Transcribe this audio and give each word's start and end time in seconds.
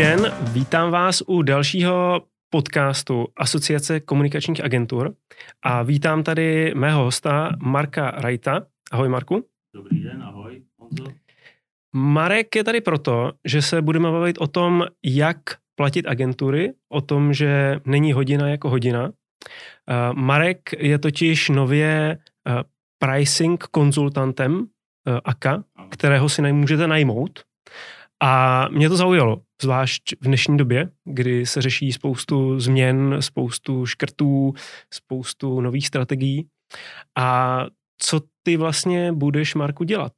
den, 0.00 0.32
vítám 0.52 0.90
vás 0.90 1.22
u 1.26 1.42
dalšího 1.42 2.22
podcastu 2.50 3.26
Asociace 3.36 4.00
komunikačních 4.00 4.64
agentur 4.64 5.14
a 5.62 5.82
vítám 5.82 6.22
tady 6.22 6.74
mého 6.74 7.04
hosta 7.04 7.52
Marka 7.62 8.10
Rajta. 8.10 8.66
Ahoj 8.92 9.08
Marku. 9.08 9.44
Dobrý 9.74 10.02
den, 10.02 10.22
ahoj 10.22 10.62
Honzo. 10.78 11.04
Marek 11.96 12.56
je 12.56 12.64
tady 12.64 12.80
proto, 12.80 13.32
že 13.44 13.62
se 13.62 13.82
budeme 13.82 14.10
bavit 14.10 14.38
o 14.38 14.46
tom, 14.46 14.84
jak 15.04 15.40
platit 15.74 16.06
agentury, 16.06 16.72
o 16.88 17.00
tom, 17.00 17.32
že 17.32 17.80
není 17.84 18.12
hodina 18.12 18.48
jako 18.48 18.70
hodina. 18.70 19.10
Eh, 19.10 19.94
Marek 20.14 20.70
je 20.78 20.98
totiž 20.98 21.48
nově 21.48 22.18
eh, 22.48 22.62
pricing 22.98 23.64
konzultantem 23.64 24.66
eh, 25.08 25.20
AKA, 25.24 25.64
kterého 25.90 26.28
si 26.28 26.52
můžete 26.52 26.86
najmout. 26.86 27.44
A 28.22 28.68
mě 28.68 28.88
to 28.88 28.96
zaujalo, 28.96 29.40
zvlášť 29.62 30.02
v 30.20 30.24
dnešní 30.24 30.56
době, 30.56 30.90
kdy 31.04 31.46
se 31.46 31.62
řeší 31.62 31.92
spoustu 31.92 32.60
změn, 32.60 33.16
spoustu 33.20 33.86
škrtů, 33.86 34.52
spoustu 34.94 35.60
nových 35.60 35.86
strategií. 35.86 36.48
A 37.18 37.58
co 37.98 38.20
ty 38.42 38.56
vlastně 38.56 39.12
budeš, 39.12 39.54
Marku, 39.54 39.84
dělat? 39.84 40.12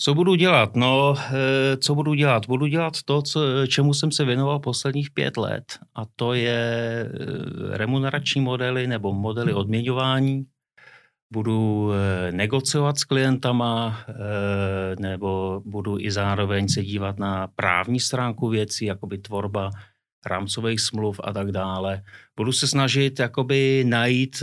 Co 0.00 0.14
budu 0.14 0.34
dělat? 0.34 0.76
No, 0.76 1.14
eh, 1.18 1.76
co 1.76 1.94
budu 1.94 2.14
dělat? 2.14 2.46
Budu 2.46 2.66
dělat 2.66 2.94
to, 3.04 3.22
co, 3.22 3.66
čemu 3.66 3.94
jsem 3.94 4.12
se 4.12 4.24
věnoval 4.24 4.58
posledních 4.58 5.10
pět 5.10 5.36
let, 5.36 5.64
a 5.94 6.02
to 6.16 6.34
je 6.34 7.08
eh, 7.10 7.76
remunerační 7.76 8.40
modely 8.40 8.86
nebo 8.86 9.12
modely 9.12 9.52
odměňování. 9.52 10.44
Budu 11.32 11.90
eh, 11.92 12.32
negociovat 12.32 12.98
s 12.98 13.04
klientama, 13.04 13.98
nebo 14.98 15.62
budu 15.64 15.98
i 15.98 16.10
zároveň 16.10 16.68
se 16.68 16.82
dívat 16.82 17.18
na 17.18 17.46
právní 17.46 18.00
stránku 18.00 18.48
věcí, 18.48 18.84
jakoby 18.84 19.18
tvorba 19.18 19.70
rámcových 20.26 20.80
smluv 20.80 21.20
a 21.24 21.32
tak 21.32 21.52
dále. 21.52 22.02
Budu 22.36 22.52
se 22.52 22.68
snažit 22.68 23.18
jakoby 23.18 23.84
najít 23.86 24.42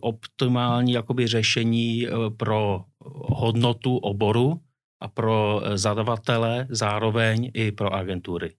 optimální 0.00 0.92
jakoby 0.92 1.26
řešení 1.26 2.06
pro 2.36 2.84
hodnotu 3.28 3.96
oboru 3.96 4.60
a 5.00 5.08
pro 5.08 5.60
eh, 5.64 5.78
zadavatele 5.78 6.66
zároveň 6.70 7.50
i 7.54 7.72
pro 7.72 7.94
agentury. 7.94 8.50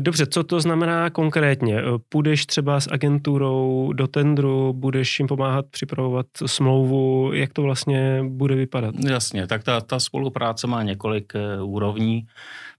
Dobře, 0.00 0.26
co 0.26 0.44
to 0.44 0.60
znamená 0.60 1.10
konkrétně? 1.10 1.78
Eh, 1.78 1.82
půjdeš 2.08 2.46
třeba 2.46 2.80
s 2.80 2.88
agenturou 2.92 3.92
do 3.92 4.06
tendru, 4.06 4.72
budeš 4.72 5.18
jim 5.18 5.28
pomáhat 5.28 5.66
připravovat 5.70 6.26
smlouvu, 6.46 7.30
jak 7.32 7.52
to 7.52 7.62
vlastně 7.62 8.22
bude 8.28 8.54
vypadat? 8.54 8.94
Jasně, 9.08 9.46
tak 9.46 9.64
ta, 9.64 9.80
ta 9.80 10.00
spolupráce 10.00 10.66
má 10.66 10.82
několik 10.82 11.32
uh, 11.58 11.74
úrovní. 11.74 12.26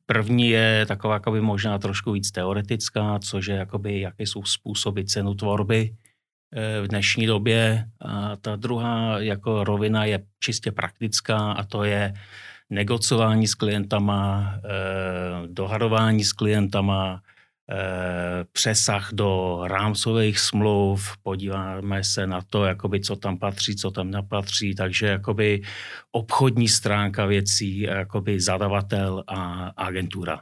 První 0.05 0.49
je 0.49 0.85
taková 0.87 1.13
jakoby 1.13 1.41
možná 1.41 1.77
trošku 1.77 2.11
víc 2.11 2.31
teoretická, 2.31 3.19
což 3.19 3.47
je 3.47 3.55
jakoby, 3.55 3.99
jaké 3.99 4.23
jsou 4.23 4.43
způsoby 4.43 5.01
cenu 5.01 5.33
tvorby, 5.33 5.91
Eh, 6.57 6.81
v 6.81 6.87
dnešní 6.87 7.25
době. 7.25 7.85
A 8.01 8.35
ta 8.35 8.55
druhá 8.55 9.19
jako 9.19 9.63
rovina 9.63 10.05
je 10.05 10.23
čistě 10.39 10.71
praktická 10.71 11.51
a 11.51 11.63
to 11.63 11.83
je 11.83 12.13
negocování 12.69 13.47
s 13.47 13.55
klientama, 13.55 14.53
eh, 14.65 15.47
dohadování 15.47 16.23
s 16.23 16.33
klientama, 16.33 17.21
eh, 17.69 18.45
přesah 18.51 19.13
do 19.13 19.61
rámcových 19.63 20.39
smluv, 20.39 21.17
podíváme 21.23 22.03
se 22.03 22.27
na 22.27 22.41
to, 22.41 22.65
jakoby, 22.65 22.99
co 23.01 23.15
tam 23.15 23.37
patří, 23.37 23.75
co 23.75 23.91
tam 23.91 24.11
nepatří, 24.11 24.75
takže 24.75 25.07
jakoby 25.07 25.61
obchodní 26.11 26.67
stránka 26.67 27.25
věcí, 27.25 27.79
jakoby 27.79 28.39
zadavatel 28.39 29.23
a 29.27 29.67
agentura. 29.77 30.41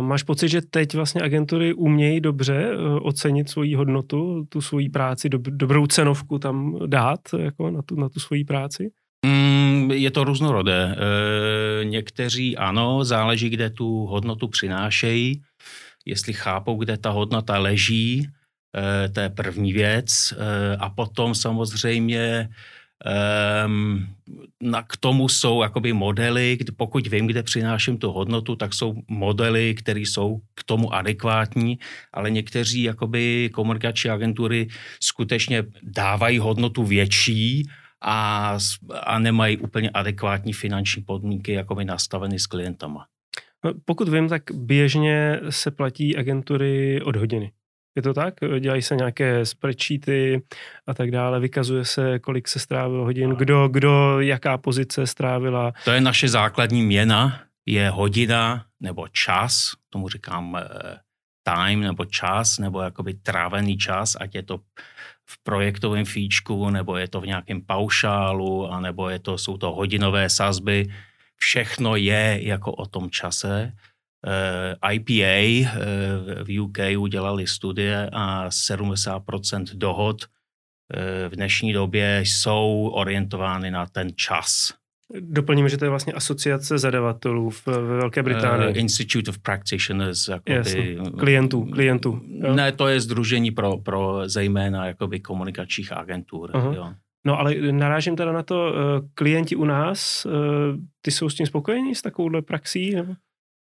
Máš 0.00 0.22
pocit, 0.22 0.48
že 0.48 0.60
teď 0.62 0.94
vlastně 0.94 1.22
agentury 1.22 1.74
umějí 1.74 2.20
dobře 2.20 2.70
eh, 2.72 2.76
ocenit 3.00 3.48
svoji 3.48 3.74
hodnotu, 3.74 4.44
tu 4.48 4.60
svoji 4.60 4.88
práci, 4.88 5.28
dob, 5.28 5.42
dobrou 5.42 5.86
cenovku 5.86 6.38
tam 6.38 6.78
dát 6.86 7.20
jako 7.38 7.70
na, 7.70 7.82
tu, 7.82 7.96
na 7.96 8.08
tu 8.08 8.20
svoji 8.20 8.44
práci? 8.44 8.90
Je 9.92 10.10
to 10.10 10.24
různorodé. 10.24 10.96
E, 10.96 11.84
někteří 11.84 12.56
ano, 12.56 13.04
záleží, 13.04 13.50
kde 13.50 13.70
tu 13.70 14.06
hodnotu 14.06 14.48
přinášejí, 14.48 15.42
jestli 16.06 16.32
chápou, 16.32 16.76
kde 16.76 16.96
ta 16.96 17.10
hodnota 17.10 17.58
leží, 17.58 18.28
e, 18.76 19.08
to 19.08 19.20
je 19.20 19.28
první 19.28 19.72
věc. 19.72 20.32
E, 20.32 20.76
a 20.76 20.90
potom 20.90 21.34
samozřejmě 21.34 22.48
Um, 23.66 24.06
na, 24.62 24.82
k 24.82 24.96
tomu 24.96 25.28
jsou 25.28 25.62
jakoby 25.62 25.92
modely, 25.92 26.56
kdy, 26.56 26.72
pokud 26.72 27.06
vím, 27.06 27.26
kde 27.26 27.42
přináším 27.42 27.98
tu 27.98 28.12
hodnotu, 28.12 28.56
tak 28.56 28.74
jsou 28.74 28.94
modely, 29.08 29.74
které 29.74 30.00
jsou 30.00 30.40
k 30.54 30.64
tomu 30.64 30.94
adekvátní, 30.94 31.78
ale 32.12 32.30
někteří 32.30 32.82
jakoby 32.82 33.50
komunikační 33.52 34.10
agentury 34.10 34.68
skutečně 35.00 35.64
dávají 35.82 36.38
hodnotu 36.38 36.84
větší 36.84 37.68
a, 38.04 38.58
a 39.02 39.18
nemají 39.18 39.56
úplně 39.56 39.90
adekvátní 39.90 40.52
finanční 40.52 41.02
podmínky 41.02 41.52
jakoby 41.52 41.84
nastaveny 41.84 42.38
s 42.38 42.46
klientama. 42.46 43.06
No, 43.64 43.72
pokud 43.84 44.08
vím, 44.08 44.28
tak 44.28 44.42
běžně 44.54 45.40
se 45.50 45.70
platí 45.70 46.16
agentury 46.16 47.02
od 47.02 47.16
hodiny. 47.16 47.52
Je 47.96 48.02
to 48.02 48.14
tak? 48.14 48.34
Dělají 48.60 48.82
se 48.82 48.96
nějaké 48.96 49.46
spreadsheety 49.46 50.42
a 50.86 50.94
tak 50.94 51.10
dále, 51.10 51.40
vykazuje 51.40 51.84
se, 51.84 52.18
kolik 52.18 52.48
se 52.48 52.58
strávilo 52.58 53.04
hodin, 53.04 53.30
kdo, 53.30 53.68
kdo, 53.68 54.20
jaká 54.20 54.58
pozice 54.58 55.06
strávila. 55.06 55.72
To 55.84 55.90
je 55.90 56.00
naše 56.00 56.28
základní 56.28 56.82
měna, 56.82 57.40
je 57.66 57.90
hodina 57.90 58.64
nebo 58.80 59.08
čas, 59.08 59.72
tomu 59.90 60.08
říkám 60.08 60.56
eh, 60.56 60.96
time 61.42 61.80
nebo 61.80 62.04
čas, 62.04 62.58
nebo 62.58 62.80
jakoby 62.80 63.14
trávený 63.14 63.76
čas, 63.78 64.16
ať 64.20 64.34
je 64.34 64.42
to 64.42 64.58
v 65.26 65.42
projektovém 65.42 66.04
fíčku, 66.04 66.70
nebo 66.70 66.96
je 66.96 67.08
to 67.08 67.20
v 67.20 67.26
nějakém 67.26 67.62
paušálu, 67.62 68.72
anebo 68.72 69.08
je 69.08 69.18
to, 69.18 69.38
jsou 69.38 69.56
to 69.56 69.72
hodinové 69.72 70.30
sazby. 70.30 70.86
Všechno 71.36 71.96
je 71.96 72.38
jako 72.42 72.72
o 72.72 72.86
tom 72.86 73.10
čase. 73.10 73.72
Eh, 74.26 74.92
IPA 74.92 75.22
eh, 75.22 76.44
v 76.44 76.60
UK 76.60 76.78
udělali 76.98 77.46
studie 77.46 78.10
a 78.12 78.48
70% 78.48 79.64
dohod 79.74 80.24
eh, 80.24 81.28
v 81.28 81.36
dnešní 81.36 81.72
době 81.72 82.20
jsou 82.20 82.90
orientovány 82.94 83.70
na 83.70 83.86
ten 83.86 84.10
čas. 84.16 84.74
Doplníme, 85.20 85.68
že 85.68 85.76
to 85.76 85.84
je 85.84 85.88
vlastně 85.88 86.12
asociace 86.12 86.78
zadavatelů 86.78 87.50
v, 87.50 87.66
ve 87.66 87.96
Velké 87.96 88.22
Británii. 88.22 88.70
Uh, 88.70 88.78
Institute 88.78 89.30
of 89.30 89.38
Practitioners. 89.38 90.28
Jakoby, 90.28 90.98
klientů, 91.18 91.64
klientů. 91.64 92.20
Jo? 92.28 92.54
Ne, 92.54 92.72
to 92.72 92.88
je 92.88 93.00
združení 93.00 93.50
pro, 93.50 93.78
pro 93.78 94.28
zejména 94.28 94.86
jakoby 94.86 95.20
komunikačních 95.20 95.92
agentur. 95.92 96.50
Uh-huh. 96.50 96.74
Jo. 96.74 96.94
No 97.26 97.38
ale 97.38 97.54
narážím 97.54 98.16
teda 98.16 98.32
na 98.32 98.42
to, 98.42 98.74
klienti 99.14 99.56
u 99.56 99.64
nás, 99.64 100.26
ty 101.02 101.10
jsou 101.10 101.28
s 101.28 101.34
tím 101.34 101.46
spokojení, 101.46 101.94
s 101.94 102.02
takovouhle 102.02 102.42
praxí? 102.42 102.94
Nebo? 102.94 103.14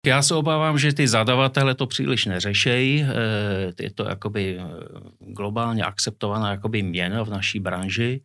Já 0.05 0.21
se 0.21 0.35
obávám, 0.35 0.77
že 0.77 0.93
ty 0.93 1.07
zadavatele 1.07 1.75
to 1.75 1.87
příliš 1.87 2.25
neřešejí. 2.25 3.03
Eh, 3.03 3.83
je 3.83 3.91
to 3.91 4.03
jakoby 4.03 4.59
eh, 4.59 4.63
globálně 5.19 5.83
akceptovaná 5.83 6.51
jakoby 6.51 6.83
měna 6.83 7.23
v 7.23 7.29
naší 7.29 7.59
branži. 7.59 8.21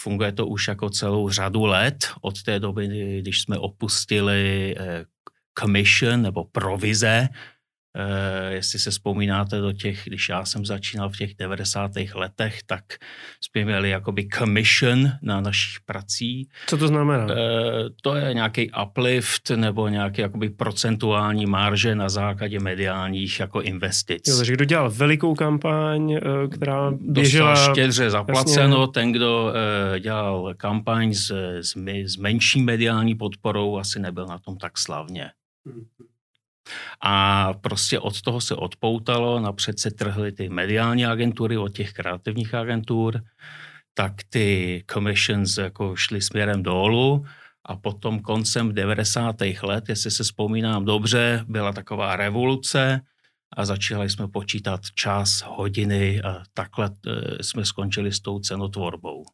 Funguje 0.00 0.32
to 0.32 0.46
už 0.46 0.68
jako 0.68 0.90
celou 0.90 1.30
řadu 1.30 1.64
let 1.64 2.06
od 2.20 2.42
té 2.42 2.60
doby, 2.60 2.88
když 3.20 3.40
jsme 3.40 3.58
opustili 3.58 4.74
eh, 4.78 5.04
commission 5.58 6.22
nebo 6.22 6.44
provize, 6.44 7.28
Uh, 7.98 8.52
jestli 8.52 8.78
se 8.78 8.90
vzpomínáte 8.90 9.60
do 9.60 9.72
těch, 9.72 10.02
když 10.04 10.28
já 10.28 10.44
jsem 10.44 10.66
začínal 10.66 11.08
v 11.08 11.16
těch 11.16 11.34
90. 11.34 11.90
letech, 12.14 12.62
tak 12.66 12.84
jsme 13.40 13.64
měli 13.64 13.90
jakoby 13.90 14.28
commission 14.28 15.10
na 15.22 15.40
našich 15.40 15.80
prací. 15.80 16.48
Co 16.66 16.76
to 16.76 16.88
znamená? 16.88 17.24
Uh, 17.24 17.30
to 18.02 18.14
je 18.14 18.34
nějaký 18.34 18.70
uplift 18.82 19.50
nebo 19.50 19.88
nějaký 19.88 20.20
jakoby 20.20 20.50
procentuální 20.50 21.46
marže 21.46 21.94
na 21.94 22.08
základě 22.08 22.60
mediálních 22.60 23.40
jako 23.40 23.60
investic. 23.60 24.28
Jo, 24.28 24.36
takže 24.36 24.52
kdo 24.52 24.64
dělal 24.64 24.90
velikou 24.90 25.34
kampaň, 25.34 26.18
která 26.50 26.90
běžela... 27.00 27.50
Dostal 27.50 27.74
štědře 27.74 28.10
zaplaceno, 28.10 28.80
jasně. 28.80 28.92
ten, 28.92 29.12
kdo 29.12 29.44
uh, 29.44 29.98
dělal 29.98 30.54
kampaň 30.56 31.14
s, 31.14 31.30
s, 31.60 31.76
s 32.04 32.16
menší 32.16 32.62
mediální 32.62 33.14
podporou, 33.14 33.78
asi 33.78 34.00
nebyl 34.00 34.26
na 34.26 34.38
tom 34.38 34.56
tak 34.56 34.78
slavně. 34.78 35.30
Hmm. 35.66 35.84
A 37.00 37.52
prostě 37.52 37.98
od 37.98 38.22
toho 38.22 38.40
se 38.40 38.54
odpoutalo, 38.54 39.40
napřed 39.40 39.80
se 39.80 39.90
trhly 39.90 40.32
ty 40.32 40.48
mediální 40.48 41.06
agentury 41.06 41.56
od 41.56 41.68
těch 41.68 41.92
kreativních 41.92 42.54
agentur, 42.54 43.22
tak 43.94 44.12
ty 44.28 44.84
commissions 44.92 45.58
jako 45.58 45.96
šly 45.96 46.22
směrem 46.22 46.62
dolů 46.62 47.24
a 47.66 47.76
potom 47.76 48.20
koncem 48.20 48.74
90. 48.74 49.36
let, 49.62 49.88
jestli 49.88 50.10
se 50.10 50.22
vzpomínám 50.22 50.84
dobře, 50.84 51.44
byla 51.48 51.72
taková 51.72 52.16
revoluce 52.16 53.00
a 53.56 53.64
začali 53.64 54.10
jsme 54.10 54.28
počítat 54.28 54.80
čas, 54.94 55.42
hodiny 55.46 56.22
a 56.22 56.42
takhle 56.54 56.90
eh, 57.06 57.42
jsme 57.42 57.64
skončili 57.64 58.12
s 58.12 58.20
tou 58.20 58.38
cenotvorbou. 58.38 59.24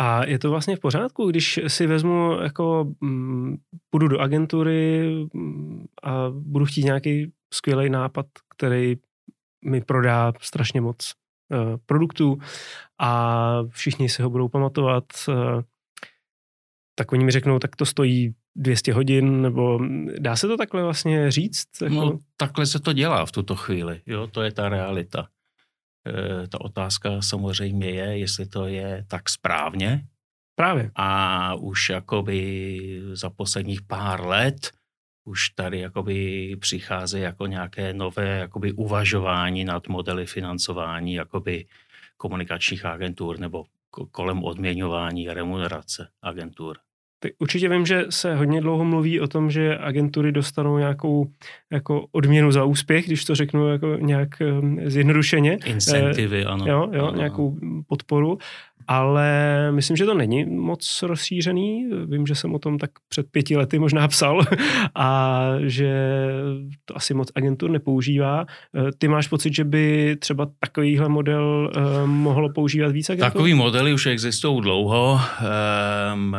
A 0.00 0.26
je 0.26 0.38
to 0.38 0.50
vlastně 0.50 0.76
v 0.76 0.80
pořádku, 0.80 1.30
když 1.30 1.60
si 1.66 1.86
vezmu, 1.86 2.38
jako 2.42 2.94
mm, 3.00 3.56
půjdu 3.90 4.08
do 4.08 4.20
agentury 4.20 5.10
mm, 5.34 5.86
a 6.02 6.30
budu 6.30 6.64
chtít 6.64 6.84
nějaký 6.84 7.32
skvělý 7.54 7.90
nápad, 7.90 8.26
který 8.56 8.96
mi 9.64 9.80
prodá 9.80 10.32
strašně 10.40 10.80
moc 10.80 11.12
uh, 11.48 11.76
produktů 11.86 12.38
a 13.00 13.62
všichni 13.68 14.08
si 14.08 14.22
ho 14.22 14.30
budou 14.30 14.48
pamatovat, 14.48 15.04
uh, 15.28 15.34
tak 16.94 17.12
oni 17.12 17.24
mi 17.24 17.30
řeknou, 17.30 17.58
tak 17.58 17.76
to 17.76 17.86
stojí 17.86 18.34
200 18.56 18.92
hodin, 18.92 19.42
nebo 19.42 19.78
dá 20.18 20.36
se 20.36 20.48
to 20.48 20.56
takhle 20.56 20.82
vlastně 20.82 21.30
říct? 21.30 21.68
Jako... 21.82 21.94
No, 21.94 22.18
takhle 22.36 22.66
se 22.66 22.80
to 22.80 22.92
dělá 22.92 23.26
v 23.26 23.32
tuto 23.32 23.56
chvíli, 23.56 24.00
jo, 24.06 24.26
to 24.26 24.42
je 24.42 24.52
ta 24.52 24.68
realita. 24.68 25.28
E, 26.06 26.46
ta 26.48 26.60
otázka 26.60 27.22
samozřejmě 27.22 27.90
je, 27.90 28.18
jestli 28.18 28.46
to 28.46 28.66
je 28.66 29.04
tak 29.08 29.28
správně. 29.28 30.06
Právě. 30.54 30.90
A 30.94 31.54
už 31.54 31.88
jakoby 31.90 33.02
za 33.12 33.30
posledních 33.30 33.82
pár 33.82 34.26
let 34.26 34.70
už 35.24 35.48
tady 35.50 35.80
jakoby 35.80 36.56
přichází 36.60 37.20
jako 37.20 37.46
nějaké 37.46 37.94
nové 37.94 38.38
jakoby 38.38 38.72
uvažování 38.72 39.64
nad 39.64 39.88
modely 39.88 40.26
financování 40.26 41.14
jakoby 41.14 41.66
komunikačních 42.16 42.84
agentur 42.84 43.38
nebo 43.38 43.64
kolem 44.10 44.44
odměňování 44.44 45.28
a 45.28 45.34
remunerace 45.34 46.08
agentur. 46.22 46.78
Tak 47.22 47.32
určitě 47.38 47.68
vím, 47.68 47.86
že 47.86 48.04
se 48.10 48.36
hodně 48.36 48.60
dlouho 48.60 48.84
mluví 48.84 49.20
o 49.20 49.26
tom, 49.26 49.50
že 49.50 49.78
agentury 49.78 50.32
dostanou 50.32 50.78
nějakou 50.78 51.30
jako 51.70 52.06
odměnu 52.12 52.52
za 52.52 52.64
úspěch, 52.64 53.06
když 53.06 53.24
to 53.24 53.34
řeknu 53.34 53.68
jako 53.68 53.96
nějak 54.00 54.40
ehm, 54.40 54.78
zjednodušeně. 54.84 55.58
Incentivy, 55.64 56.44
ano. 56.44 56.64
Jo, 56.68 56.88
jo 56.92 57.06
ano. 57.06 57.16
nějakou 57.16 57.56
podporu 57.88 58.38
ale 58.90 59.72
myslím, 59.72 59.96
že 59.96 60.06
to 60.06 60.14
není 60.14 60.44
moc 60.44 61.02
rozšířený. 61.02 61.90
Vím, 62.06 62.26
že 62.26 62.34
jsem 62.34 62.54
o 62.54 62.58
tom 62.58 62.78
tak 62.78 62.90
před 63.08 63.26
pěti 63.30 63.56
lety 63.56 63.78
možná 63.78 64.08
psal 64.08 64.40
a 64.94 65.40
že 65.60 65.92
to 66.84 66.96
asi 66.96 67.14
moc 67.14 67.28
agentur 67.34 67.70
nepoužívá. 67.70 68.46
Eh, 68.76 68.92
ty 68.98 69.08
máš 69.08 69.28
pocit, 69.28 69.54
že 69.54 69.64
by 69.64 70.16
třeba 70.20 70.48
takovýhle 70.60 71.08
model 71.08 71.72
uh, 71.76 72.06
mohlo 72.06 72.52
používat 72.52 72.92
více 72.92 73.12
agentur? 73.12 73.32
Takový 73.32 73.54
modely 73.54 73.92
už 73.92 74.06
existují 74.06 74.60
dlouho. 74.60 75.20
Um, 76.14 76.36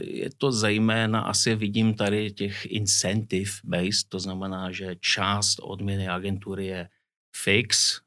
je 0.00 0.30
to 0.38 0.52
zejména, 0.52 1.20
asi 1.20 1.54
vidím 1.54 1.94
tady 1.94 2.30
těch 2.30 2.66
incentive 2.66 3.50
based, 3.64 4.08
to 4.08 4.18
znamená, 4.18 4.70
že 4.70 4.96
část 5.00 5.58
odměny 5.62 6.08
agentury 6.08 6.66
je 6.66 6.88
fix, 7.42 8.00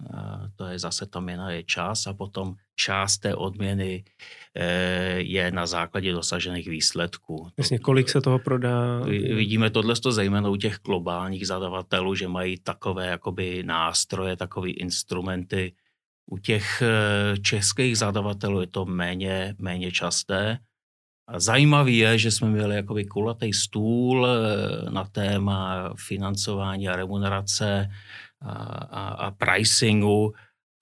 to 0.56 0.66
je 0.66 0.80
zase 0.80 1.06
ta 1.06 1.20
měna 1.20 1.52
je 1.52 1.64
čas 1.64 2.08
a 2.08 2.14
potom 2.14 2.56
část 2.76 3.18
té 3.18 3.36
odměny 3.36 4.04
eh, 4.56 5.20
je 5.20 5.52
na 5.52 5.66
základě 5.68 6.12
dosažených 6.12 6.68
výsledků. 6.68 7.50
Jasně, 7.58 7.80
kolik 7.80 8.10
se 8.10 8.22
toho 8.22 8.40
prodá? 8.40 9.00
Vidíme 9.36 9.70
tohle 9.70 9.96
zejména 10.10 10.50
u 10.50 10.56
těch 10.56 10.80
globálních 10.86 11.48
zadavatelů, 11.48 12.16
že 12.16 12.28
mají 12.28 12.58
takové 12.60 13.08
jakoby 13.08 13.64
nástroje, 13.64 14.36
takové 14.36 14.70
instrumenty. 14.70 15.74
U 16.32 16.38
těch 16.38 16.82
eh, 16.82 17.38
českých 17.38 17.98
zadavatelů 17.98 18.62
je 18.62 18.68
to 18.68 18.86
méně, 18.86 19.56
méně 19.60 19.92
časté. 19.92 20.60
A 21.28 21.40
zajímavý 21.40 21.98
je, 21.98 22.18
že 22.18 22.32
jsme 22.32 22.50
měli 22.50 22.76
jakoby 22.76 23.06
kulatý 23.06 23.54
stůl 23.54 24.28
eh, 24.28 24.92
na 24.92 25.04
téma 25.04 25.94
financování 25.98 26.90
a 26.90 26.96
remunerace 26.96 27.90
a, 28.42 28.52
a, 28.52 29.08
a 29.08 29.32
pricingu 29.32 30.34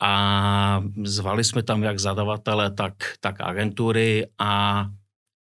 a 0.01 0.83
zvali 1.03 1.43
jsme 1.43 1.63
tam 1.63 1.83
jak 1.83 1.99
zadavatele, 1.99 2.71
tak, 2.71 2.93
tak 3.19 3.41
agentury 3.41 4.27
a 4.39 4.85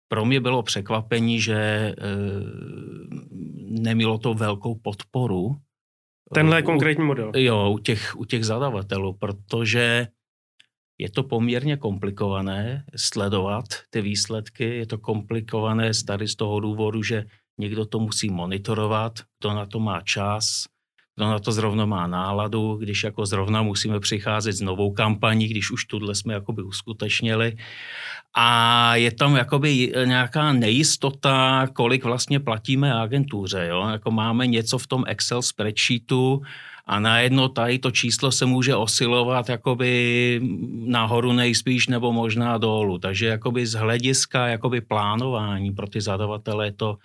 pro 0.07 0.25
mě 0.25 0.39
bylo 0.39 0.63
překvapení, 0.63 1.41
že 1.41 1.55
e, 1.55 1.95
nemělo 3.81 4.17
to 4.17 4.33
velkou 4.33 4.75
podporu. 4.75 5.55
Tenhle 6.33 6.61
u, 6.61 6.65
konkrétní 6.65 7.05
model. 7.05 7.31
Jo, 7.35 7.71
u 7.71 7.77
těch, 7.77 8.15
u 8.15 8.25
těch 8.25 8.45
zadavatelů, 8.45 9.13
protože 9.13 10.07
je 10.97 11.09
to 11.11 11.23
poměrně 11.23 11.77
komplikované 11.77 12.85
sledovat 12.95 13.65
ty 13.89 14.01
výsledky, 14.01 14.63
je 14.63 14.85
to 14.85 14.97
komplikované 14.97 15.91
tady 16.07 16.27
z 16.27 16.35
toho 16.35 16.59
důvodu, 16.59 17.03
že 17.03 17.25
někdo 17.57 17.85
to 17.85 17.99
musí 17.99 18.29
monitorovat, 18.29 19.13
kdo 19.39 19.53
na 19.53 19.65
to 19.65 19.79
má 19.79 20.01
čas, 20.01 20.65
kdo 21.17 21.25
na 21.27 21.39
to 21.39 21.51
zrovna 21.51 21.85
má 21.85 22.07
náladu, 22.07 22.75
když 22.75 23.03
jako 23.03 23.25
zrovna 23.25 23.61
musíme 23.61 23.99
přicházet 23.99 24.53
s 24.53 24.61
novou 24.61 24.91
kampaní, 24.91 25.47
když 25.47 25.71
už 25.71 25.85
tuhle 25.85 26.15
jsme 26.15 26.33
jakoby 26.33 26.61
uskutečnili. 26.61 27.57
A 28.33 28.95
je 28.95 29.11
tam 29.11 29.35
jakoby 29.35 29.93
nějaká 30.05 30.53
nejistota, 30.53 31.67
kolik 31.73 32.03
vlastně 32.03 32.39
platíme 32.39 32.93
agentuře. 32.93 33.67
Jo? 33.69 33.87
Jako 33.89 34.11
máme 34.11 34.47
něco 34.47 34.77
v 34.77 34.87
tom 34.87 35.03
Excel 35.07 35.41
spreadsheetu 35.41 36.41
a 36.85 36.99
najednou 36.99 37.47
tady 37.47 37.79
to 37.79 37.91
číslo 37.91 38.31
se 38.31 38.45
může 38.45 38.75
osilovat 38.75 39.49
jakoby 39.49 40.41
nahoru 40.85 41.33
nejspíš 41.33 41.87
nebo 41.87 42.13
možná 42.13 42.57
dolů. 42.57 42.97
Takže 42.97 43.27
jakoby 43.27 43.65
z 43.65 43.73
hlediska 43.73 44.47
jakoby 44.47 44.81
plánování 44.81 45.71
pro 45.71 45.87
ty 45.87 46.01
zadavatele 46.01 46.67
je 46.67 46.71
to 46.71 46.97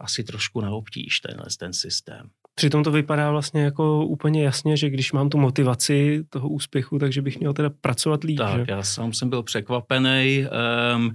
asi 0.00 0.24
trošku 0.24 0.60
na 0.60 0.70
obtíž 0.70 1.20
tenhle 1.20 1.46
ten 1.58 1.72
systém. 1.72 2.30
Přitom 2.54 2.84
to 2.84 2.90
vypadá 2.90 3.30
vlastně 3.30 3.62
jako 3.62 4.06
úplně 4.06 4.44
jasně, 4.44 4.76
že 4.76 4.90
když 4.90 5.12
mám 5.12 5.28
tu 5.28 5.38
motivaci 5.38 6.24
toho 6.30 6.48
úspěchu, 6.48 6.98
takže 6.98 7.22
bych 7.22 7.40
měl 7.40 7.52
teda 7.52 7.70
pracovat 7.80 8.24
líp. 8.24 8.38
Tak, 8.38 8.56
že? 8.56 8.64
já 8.68 8.82
sám 8.82 9.12
jsem 9.12 9.30
byl 9.30 9.42
překvapený. 9.42 10.46
Um, 10.94 11.12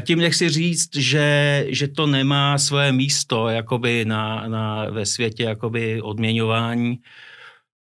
tím 0.00 0.18
nechci 0.18 0.48
říct, 0.48 0.96
že, 0.96 1.66
že 1.68 1.88
to 1.88 2.06
nemá 2.06 2.58
své 2.58 2.92
místo 2.92 3.48
jakoby 3.48 4.04
na, 4.04 4.48
na, 4.48 4.90
ve 4.90 5.06
světě 5.06 5.42
jakoby 5.42 6.02
odměňování. 6.02 6.98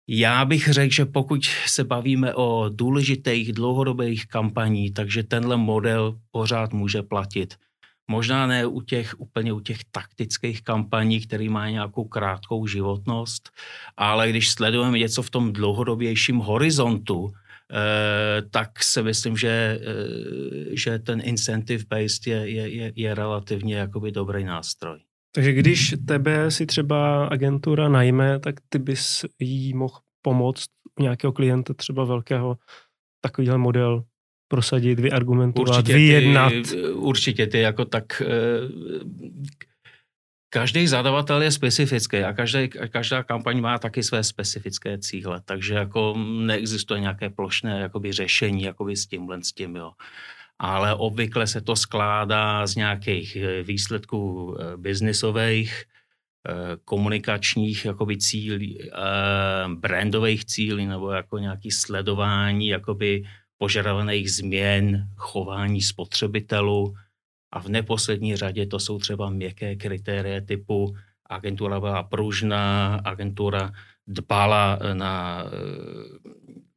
Já 0.08 0.46
bych 0.46 0.68
řekl, 0.68 0.94
že 0.94 1.06
pokud 1.06 1.46
se 1.66 1.84
bavíme 1.84 2.34
o 2.34 2.70
důležitých 2.70 3.54
dlouhodobých 3.54 4.28
kampaní, 4.28 4.92
takže 4.92 5.24
tenhle 5.24 5.58
model 5.58 6.20
pořád 6.32 6.74
může 6.74 7.04
platit. 7.04 7.56
Možná 8.10 8.48
ne 8.48 8.66
u 8.66 8.82
těch, 8.82 9.16
úplně 9.18 9.54
u 9.54 9.60
těch 9.60 9.78
taktických 9.92 10.62
kampaní, 10.62 11.22
který 11.22 11.50
má 11.50 11.70
nějakou 11.70 12.04
krátkou 12.04 12.68
životnost, 12.68 13.50
ale 13.98 14.30
když 14.30 14.52
sledujeme 14.52 15.00
něco 15.00 15.22
v 15.22 15.30
tom 15.30 15.54
dlouhodobějším 15.54 16.38
horizontu, 16.38 17.30
eh, 17.30 18.42
tak 18.52 18.84
se 18.84 19.04
myslím, 19.04 19.38
že, 19.38 19.80
eh, 19.82 20.76
že 20.76 21.00
ten 21.00 21.20
incentive-based 21.20 22.28
je, 22.28 22.50
je, 22.50 22.92
je 22.96 23.16
relativně 23.16 23.76
jakoby 23.76 24.12
dobrý 24.12 24.44
nástroj. 24.44 25.00
Takže 25.36 25.54
když 25.54 25.96
tebe 26.08 26.52
si 26.52 26.66
třeba 26.66 27.28
agentura 27.28 27.90
najme, 27.90 28.40
tak 28.40 28.56
ty 28.70 28.80
bys 28.80 29.26
jí 29.40 29.74
mohl 29.74 30.00
pomoct 30.22 30.70
nějakého 31.00 31.34
klienta 31.34 31.74
třeba 31.74 32.06
velkého 32.06 32.58
takovýhle 33.22 33.58
model 33.58 34.04
prosadit, 34.50 35.00
vyargumentovat, 35.00 35.70
určitě 35.70 35.94
vyjednat. 35.94 36.54
Ty, 36.72 36.84
určitě 36.84 37.48
ty 37.48 37.60
jako 37.60 37.86
tak... 37.86 38.22
Eh, 38.22 38.30
každý 40.50 40.88
zadavatel 40.88 41.42
je 41.42 41.52
specifický 41.52 42.18
a 42.18 42.34
každý, 42.34 42.70
každá 42.70 43.24
kampaň 43.24 43.62
má 43.62 43.80
taky 43.80 44.04
své 44.04 44.24
specifické 44.24 44.98
cíle, 44.98 45.42
takže 45.46 45.74
jako 45.74 46.18
neexistuje 46.18 47.00
nějaké 47.00 47.30
plošné 47.30 47.80
jakoby 47.80 48.12
řešení 48.14 48.64
jakoby 48.64 48.96
s 48.96 49.08
tímhle 49.08 49.44
s 49.44 49.54
tím, 49.54 49.76
jo. 49.76 49.92
Ale 50.60 50.96
obvykle 50.96 51.48
se 51.48 51.62
to 51.62 51.76
skládá 51.76 52.68
z 52.68 52.76
nějakých 52.76 53.36
eh, 53.36 53.64
výsledků 53.64 54.58
eh, 54.60 54.78
biznisových, 54.78 55.84
komunikačních 56.86 57.86
jakoby 57.86 58.18
cílí, 58.18 58.90
brandových 59.76 60.46
cílí 60.46 60.86
nebo 60.86 61.12
jako 61.12 61.38
nějaký 61.38 61.72
sledování 61.72 62.68
jakoby 62.68 63.24
požadovaných 63.60 64.32
změn 64.32 65.08
chování 65.16 65.82
spotřebitelů 65.82 66.96
a 67.52 67.60
v 67.60 67.68
neposlední 67.68 68.36
řadě 68.36 68.66
to 68.66 68.80
jsou 68.80 69.00
třeba 69.00 69.30
měkké 69.30 69.76
kritérie 69.76 70.42
typu 70.42 70.96
agentura 71.30 71.80
byla 71.80 72.04
pružná, 72.04 72.96
agentura 72.96 73.72
dbala 74.08 74.80
na 74.94 75.44
eh, 75.46 75.50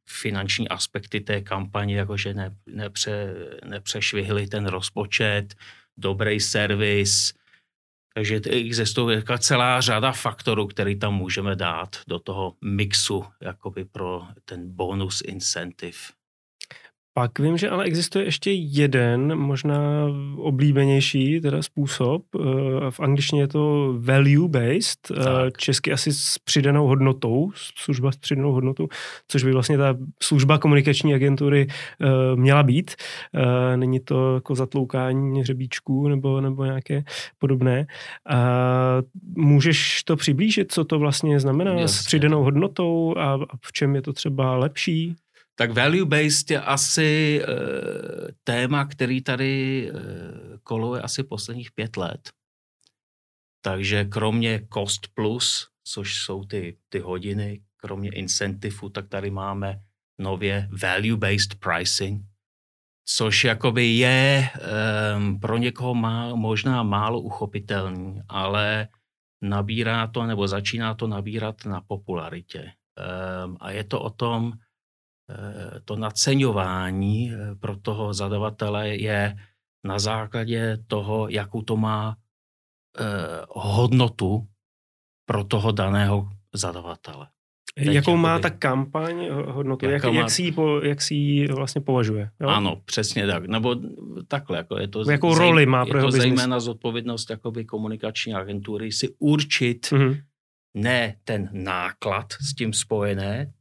finanční 0.09 0.69
aspekty 0.69 1.21
té 1.21 1.41
kampaně, 1.41 1.95
jakože 1.95 2.33
ne, 2.33 2.55
nepře, 2.65 3.35
nepřešvihli 3.65 4.47
ten 4.47 4.65
rozpočet, 4.65 5.55
dobrý 5.97 6.39
servis, 6.39 7.33
takže 8.13 8.41
existuje 8.49 9.23
celá 9.39 9.81
řada 9.81 10.11
faktorů, 10.11 10.67
který 10.67 10.99
tam 10.99 11.15
můžeme 11.15 11.55
dát 11.55 11.95
do 12.07 12.19
toho 12.19 12.55
mixu 12.61 13.25
jakoby 13.41 13.85
pro 13.85 14.21
ten 14.45 14.75
bonus 14.75 15.21
incentive. 15.25 15.97
Pak 17.15 17.39
vím, 17.39 17.57
že 17.57 17.69
ale 17.69 17.83
existuje 17.83 18.25
ještě 18.25 18.51
jeden, 18.51 19.35
možná 19.35 19.79
oblíbenější 20.37 21.41
teda 21.41 21.61
způsob. 21.61 22.23
Eh, 22.35 22.39
v 22.91 22.99
angličtině 22.99 23.41
je 23.41 23.47
to 23.47 23.93
value-based, 23.99 24.97
eh, 25.11 25.51
česky 25.57 25.91
asi 25.91 26.13
s 26.13 26.37
přidanou 26.43 26.87
hodnotou, 26.87 27.51
služba 27.77 28.11
s 28.11 28.17
přidanou 28.17 28.51
hodnotou, 28.51 28.87
což 29.27 29.43
by 29.43 29.51
vlastně 29.51 29.77
ta 29.77 29.97
služba 30.23 30.57
komunikační 30.57 31.13
agentury 31.13 31.67
eh, 31.69 32.07
měla 32.35 32.63
být. 32.63 32.91
Není 33.75 33.99
to 33.99 34.35
jako 34.35 34.55
zatloukání 34.55 35.41
hřebíčků 35.41 36.07
nebo, 36.07 36.41
nebo 36.41 36.65
nějaké 36.65 37.03
podobné. 37.39 37.87
Můžeš 39.35 40.03
to 40.03 40.15
přiblížit, 40.15 40.71
co 40.71 40.85
to 40.85 40.99
vlastně 40.99 41.39
znamená 41.39 41.71
Jasně. 41.71 41.87
s 41.87 42.05
přidanou 42.05 42.43
hodnotou 42.43 43.15
a 43.17 43.37
v 43.61 43.71
čem 43.71 43.95
je 43.95 44.01
to 44.01 44.13
třeba 44.13 44.57
lepší? 44.57 45.15
Tak 45.55 45.71
value-based 45.71 46.51
je 46.51 46.61
asi 46.61 47.41
e, 47.43 47.47
téma, 48.43 48.85
který 48.85 49.21
tady 49.21 49.51
e, 49.89 49.93
koluje 50.63 51.01
asi 51.01 51.23
posledních 51.23 51.71
pět 51.71 51.97
let. 51.97 52.29
Takže 53.61 54.05
kromě 54.05 54.67
cost 54.73 55.07
plus, 55.13 55.69
což 55.83 56.15
jsou 56.15 56.43
ty, 56.43 56.77
ty 56.89 56.99
hodiny, 56.99 57.61
kromě 57.77 58.09
incentivu, 58.09 58.89
tak 58.89 59.07
tady 59.07 59.31
máme 59.31 59.81
nově 60.19 60.69
value-based 60.71 61.55
pricing, 61.59 62.25
což 63.05 63.43
jakoby 63.43 63.85
je 63.85 64.49
um, 65.17 65.39
pro 65.39 65.57
někoho 65.57 65.95
má, 65.95 66.35
možná 66.35 66.83
málo 66.83 67.19
uchopitelný, 67.21 68.21
ale 68.29 68.87
nabírá 69.41 70.07
to 70.07 70.25
nebo 70.25 70.47
začíná 70.47 70.93
to 70.93 71.07
nabírat 71.07 71.65
na 71.65 71.81
popularitě. 71.81 72.71
Um, 73.45 73.57
a 73.59 73.71
je 73.71 73.83
to 73.83 74.01
o 74.01 74.09
tom, 74.09 74.53
to 75.85 75.95
naceňování 75.95 77.31
eh, 77.31 77.55
pro 77.55 77.77
toho 77.77 78.13
zadavatele 78.13 78.89
je 78.89 79.35
na 79.83 79.99
základě 79.99 80.77
toho, 80.87 81.29
jakou 81.29 81.61
to 81.61 81.77
má 81.77 82.15
eh, 82.99 83.03
hodnotu 83.49 84.47
pro 85.25 85.43
toho 85.43 85.71
daného 85.71 86.29
zadavatele. 86.53 87.27
Teď 87.75 87.87
Jakou 87.87 88.17
má 88.17 88.39
ta 88.39 88.49
kampaň 88.49 89.29
hodnotu? 89.29 89.85
Jak, 89.85 90.03
má... 90.03 90.11
jak, 90.11 90.29
si 90.29 90.43
ji 90.43 90.51
po, 90.51 90.81
jak 90.83 91.01
si 91.01 91.13
ji 91.13 91.47
vlastně 91.47 91.81
považuje? 91.81 92.29
Jo? 92.41 92.47
Ano, 92.47 92.81
přesně 92.85 93.27
tak. 93.27 93.45
Nebo 93.45 93.75
takhle. 94.27 94.57
Jako 94.57 94.79
je 94.79 94.87
to 94.87 95.11
Jakou 95.11 95.35
zej, 95.35 95.45
roli 95.45 95.65
má 95.65 95.85
pro 95.85 95.97
Je 95.97 96.03
to 96.03 96.11
zejména 96.11 96.59
zodpovědnost 96.59 97.29
jakoby 97.29 97.65
komunikační 97.65 98.33
agentury 98.33 98.91
si 98.91 99.15
určit 99.19 99.85
mm-hmm. 99.85 100.21
ne 100.73 101.15
ten 101.23 101.49
náklad 101.51 102.33
s 102.33 102.55
tím 102.55 102.73
spojené, 102.73 103.53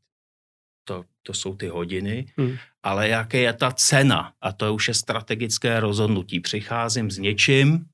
to 1.23 1.35
jsou 1.35 1.57
ty 1.57 1.69
hodiny, 1.69 2.27
hmm. 2.37 2.57
ale 2.83 3.09
jaké 3.09 3.39
je 3.39 3.53
ta 3.53 3.73
cena. 3.73 4.33
A 4.41 4.53
to 4.53 4.75
už 4.75 4.89
je 4.89 4.95
strategické 4.95 5.81
rozhodnutí. 5.81 6.41
Přicházím 6.41 7.11
s 7.11 7.19
něčím 7.19 7.87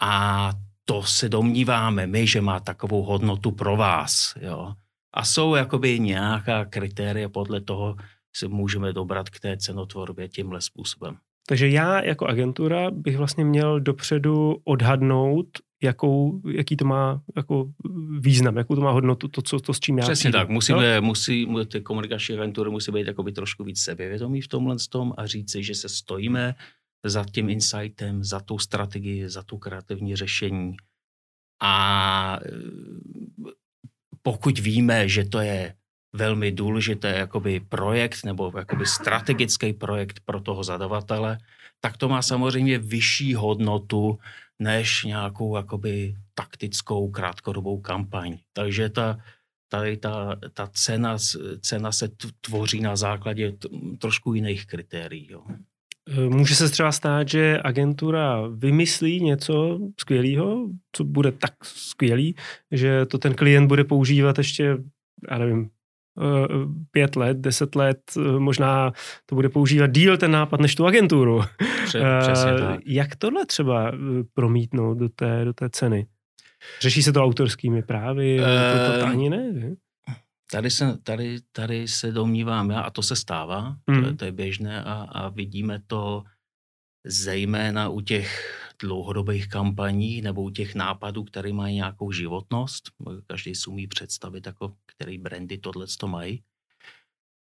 a 0.00 0.52
to 0.84 1.02
se 1.02 1.28
domníváme 1.28 2.06
my, 2.06 2.26
že 2.26 2.40
má 2.40 2.60
takovou 2.60 3.02
hodnotu 3.02 3.50
pro 3.50 3.76
vás. 3.76 4.34
Jo? 4.40 4.74
A 5.14 5.24
jsou 5.24 5.54
jakoby 5.54 6.00
nějaká 6.00 6.64
kritéria, 6.64 7.28
podle 7.28 7.60
toho 7.60 7.96
se 8.32 8.48
můžeme 8.48 8.92
dobrat 8.92 9.30
k 9.30 9.40
té 9.40 9.56
cenotvorbě 9.56 10.28
tímhle 10.28 10.60
způsobem. 10.60 11.16
Takže 11.50 11.68
já 11.68 12.04
jako 12.04 12.26
agentura 12.26 12.90
bych 12.90 13.16
vlastně 13.16 13.44
měl 13.44 13.80
dopředu 13.80 14.56
odhadnout, 14.64 15.46
jakou, 15.82 16.40
jaký 16.50 16.76
to 16.76 16.84
má 16.84 17.22
jako 17.36 17.70
význam, 18.20 18.56
jakou 18.56 18.74
to 18.74 18.80
má 18.80 18.90
hodnotu, 18.90 19.28
to, 19.28 19.42
co, 19.42 19.60
to 19.60 19.74
s 19.74 19.80
čím 19.80 19.98
já 19.98 20.02
Přesně 20.02 20.30
přijdu. 20.30 20.38
tak, 20.38 20.48
musíme, 20.48 21.00
no? 21.00 21.06
musí, 21.06 21.48
ty 21.68 21.80
komunikační 21.80 22.34
agentury 22.34 22.70
musí 22.70 22.92
být 22.92 23.06
jakoby 23.06 23.32
trošku 23.32 23.64
víc 23.64 23.80
sebevědomí 23.80 24.40
v 24.40 24.48
tomhle 24.48 24.76
tom 24.90 25.12
a 25.16 25.26
říci, 25.26 25.62
že 25.62 25.74
se 25.74 25.88
stojíme 25.88 26.54
za 27.04 27.24
tím 27.24 27.48
insightem, 27.48 28.24
za 28.24 28.40
tou 28.40 28.58
strategii, 28.58 29.28
za 29.28 29.42
tu 29.42 29.58
kreativní 29.58 30.16
řešení. 30.16 30.76
A 31.62 32.38
e, 32.44 32.50
pokud 34.22 34.58
víme, 34.58 35.08
že 35.08 35.24
to 35.24 35.40
je 35.40 35.74
velmi 36.12 36.52
důležité 36.52 37.08
jakoby 37.18 37.60
projekt 37.60 38.24
nebo 38.24 38.52
jakoby 38.56 38.86
strategický 38.86 39.72
projekt 39.72 40.20
pro 40.24 40.40
toho 40.40 40.64
zadavatele, 40.64 41.38
tak 41.80 41.96
to 41.96 42.08
má 42.08 42.22
samozřejmě 42.22 42.78
vyšší 42.78 43.34
hodnotu 43.34 44.18
než 44.58 45.04
nějakou 45.04 45.56
jakoby 45.56 46.14
taktickou 46.34 47.10
krátkodobou 47.10 47.80
kampaň. 47.80 48.38
Takže 48.52 48.88
ta, 48.88 49.18
tady 49.68 49.96
ta, 49.96 50.36
ta 50.54 50.66
cena, 50.66 51.16
cena 51.60 51.92
se 51.92 52.08
tvoří 52.40 52.80
na 52.80 52.96
základě 52.96 53.52
trošku 53.98 54.34
jiných 54.34 54.66
kritérií. 54.66 55.28
Jo. 55.30 55.42
E, 56.08 56.20
může 56.20 56.54
se 56.54 56.68
třeba 56.68 56.92
stát, 56.92 57.28
že 57.28 57.60
agentura 57.64 58.42
vymyslí 58.54 59.20
něco 59.20 59.78
skvělého, 60.00 60.68
co 60.92 61.04
bude 61.04 61.32
tak 61.32 61.64
skvělý, 61.64 62.34
že 62.70 63.06
to 63.06 63.18
ten 63.18 63.34
klient 63.34 63.68
bude 63.68 63.84
používat 63.84 64.38
ještě, 64.38 64.76
já 65.30 65.38
nevím, 65.38 65.70
pět 66.90 67.16
let, 67.16 67.36
deset 67.36 67.74
let, 67.74 67.98
eh, 68.16 68.38
možná 68.38 68.92
to 69.26 69.34
bude 69.34 69.48
používat 69.48 69.86
díl 69.86 70.16
ten 70.16 70.30
nápad 70.30 70.60
než 70.60 70.74
tu 70.74 70.86
agenturu. 70.86 71.42
Přesně 71.84 72.50
eh, 72.50 72.60
tak. 72.60 72.80
Jak 72.86 73.16
tohle 73.16 73.46
třeba 73.46 73.92
promítnout 74.34 74.98
do 74.98 75.08
té, 75.08 75.44
do 75.44 75.52
té 75.52 75.70
ceny? 75.70 76.06
Řeší 76.80 77.02
se 77.02 77.12
to 77.12 77.24
autorskými 77.24 77.82
právy? 77.82 78.40
Uh, 78.40 78.46
to, 78.94 79.00
to 79.00 79.06
ani 79.06 79.30
ne? 79.30 79.52
Tady 80.52 80.70
se, 80.70 80.98
tady, 81.02 81.38
tady 81.52 81.88
se 81.88 82.12
domnívám 82.12 82.70
já, 82.70 82.80
a 82.80 82.90
to 82.90 83.02
se 83.02 83.16
stává, 83.16 83.68
mm. 83.68 83.76
to, 83.84 83.92
je, 83.92 84.06
hmm. 84.08 84.16
to 84.16 84.24
je 84.24 84.32
běžné 84.32 84.84
a, 84.84 84.92
a 85.12 85.28
vidíme 85.28 85.80
to 85.86 86.22
zejména 87.06 87.88
u 87.88 88.00
těch 88.00 88.56
dlouhodobých 88.80 89.48
kampaní 89.48 90.20
nebo 90.20 90.42
u 90.42 90.50
těch 90.50 90.74
nápadů, 90.74 91.24
které 91.24 91.52
mají 91.52 91.74
nějakou 91.74 92.12
životnost. 92.12 92.90
Každý 93.26 93.54
si 93.54 93.70
umí 93.70 93.86
představit, 93.86 94.46
jako 94.46 94.72
který 94.86 95.18
brandy 95.18 95.58
tohle 95.58 95.86
to 95.98 96.08
mají. 96.08 96.42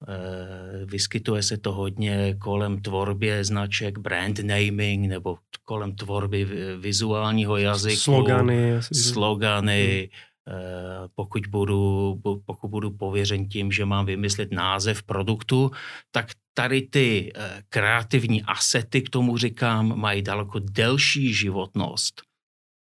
E, 0.07 0.85
vyskytuje 0.85 1.43
se 1.43 1.57
to 1.57 1.73
hodně 1.73 2.35
kolem 2.39 2.81
tvorbě 2.81 3.43
značek, 3.43 3.97
brand 3.97 4.39
naming 4.39 5.07
nebo 5.09 5.37
kolem 5.63 5.95
tvorby 5.95 6.45
vizuálního 6.77 7.57
jazyku. 7.57 7.95
Slogany. 7.97 8.71
Slogany. 8.93 10.09
Eh, 10.47 11.07
pokud 11.15 11.47
budu, 11.47 12.21
pokud 12.45 12.67
budu 12.67 12.91
pověřen 12.91 13.49
tím, 13.49 13.71
že 13.71 13.85
mám 13.85 14.05
vymyslet 14.05 14.51
název 14.51 15.03
produktu, 15.03 15.71
tak 16.11 16.27
tady 16.53 16.81
ty 16.81 17.31
eh, 17.35 17.63
kreativní 17.69 18.43
asety, 18.43 19.01
k 19.01 19.09
tomu 19.09 19.37
říkám, 19.37 19.99
mají 19.99 20.21
daleko 20.21 20.59
delší 20.59 21.33
životnost. 21.33 22.21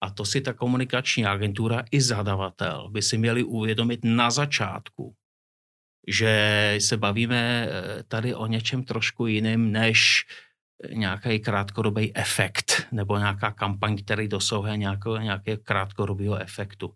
A 0.03 0.11
to 0.11 0.25
si 0.25 0.41
ta 0.41 0.53
komunikační 0.53 1.27
agentura 1.27 1.85
i 1.91 2.01
zadavatel 2.01 2.89
by 2.91 3.03
si 3.03 3.19
měli 3.19 3.43
uvědomit 3.43 4.01
na 4.05 4.31
začátku, 4.31 5.15
že 6.09 6.75
se 6.81 6.97
bavíme 6.97 7.69
eh, 7.69 8.03
tady 8.03 8.35
o 8.35 8.47
něčem 8.47 8.85
trošku 8.85 9.27
jiném, 9.27 9.73
než 9.73 10.27
nějaký 10.93 11.41
krátkodobý 11.41 12.17
efekt 12.17 12.87
nebo 12.93 13.19
nějaká 13.19 13.51
kampaň, 13.51 13.97
který 13.97 14.29
dosahuje 14.29 14.77
nějakého, 14.77 15.17
nějakého 15.17 15.59
krátkodobého 15.63 16.37
efektu. 16.37 16.95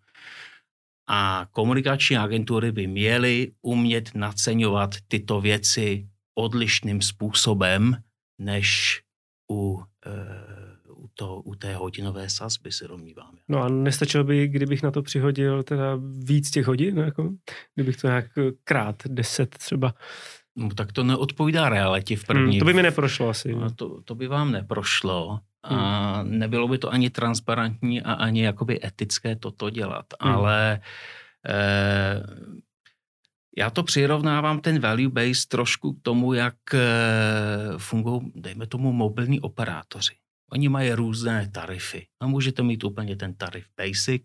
A 1.06 1.46
komunikační 1.50 2.16
agentury 2.16 2.72
by 2.72 2.86
měly 2.86 3.52
umět 3.62 4.10
naceňovat 4.14 4.94
tyto 5.08 5.40
věci 5.40 6.08
odlišným 6.34 7.02
způsobem, 7.02 7.96
než 8.38 9.00
u, 9.50 9.82
e, 10.06 10.92
u, 10.92 11.08
to, 11.14 11.40
u 11.40 11.54
té 11.54 11.74
hodinové 11.74 12.30
sazby, 12.30 12.72
se 12.72 12.88
domnívám. 12.88 13.34
No 13.48 13.62
a 13.62 13.68
nestačilo 13.68 14.24
by, 14.24 14.48
kdybych 14.48 14.82
na 14.82 14.90
to 14.90 15.02
přihodil 15.02 15.62
teda 15.62 15.98
víc 16.18 16.50
těch 16.50 16.66
hodin, 16.66 16.98
jako, 16.98 17.30
kdybych 17.74 17.96
to 17.96 18.06
nějak 18.06 18.26
krát 18.64 19.02
deset 19.06 19.58
třeba. 19.58 19.94
No, 20.56 20.68
tak 20.68 20.92
to 20.92 21.04
neodpovídá 21.04 21.68
realitě 21.68 22.16
v 22.16 22.24
první. 22.24 22.50
Hmm, 22.50 22.58
to 22.58 22.64
by 22.64 22.74
mi 22.74 22.82
neprošlo 22.82 23.28
asi. 23.28 23.54
No, 23.54 23.70
to, 23.70 24.02
to 24.02 24.14
by 24.14 24.28
vám 24.28 24.52
neprošlo 24.52 25.40
a 25.62 25.76
hmm. 26.20 26.38
nebylo 26.38 26.68
by 26.68 26.78
to 26.78 26.92
ani 26.92 27.10
transparentní 27.10 28.02
a 28.02 28.12
ani 28.12 28.42
jakoby 28.42 28.80
etické 28.84 29.36
toto 29.36 29.70
dělat. 29.70 30.06
Hmm. 30.20 30.32
Ale 30.32 30.80
eh, 31.48 32.22
já 33.58 33.70
to 33.70 33.82
přirovnávám 33.82 34.60
ten 34.60 34.80
value 34.80 35.08
base 35.08 35.48
trošku 35.48 35.92
k 35.92 36.02
tomu, 36.02 36.32
jak 36.32 36.54
eh, 36.74 36.80
fungují, 37.76 38.32
dejme 38.34 38.66
tomu, 38.66 38.92
mobilní 38.92 39.40
operátoři. 39.40 40.14
Oni 40.52 40.68
mají 40.68 40.92
různé 40.92 41.48
tarify. 41.52 42.06
A 42.20 42.26
můžete 42.26 42.62
mít 42.62 42.84
úplně 42.84 43.16
ten 43.16 43.34
tarif 43.34 43.64
basic, 43.76 44.22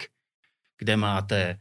kde 0.78 0.98
máte 0.98 1.58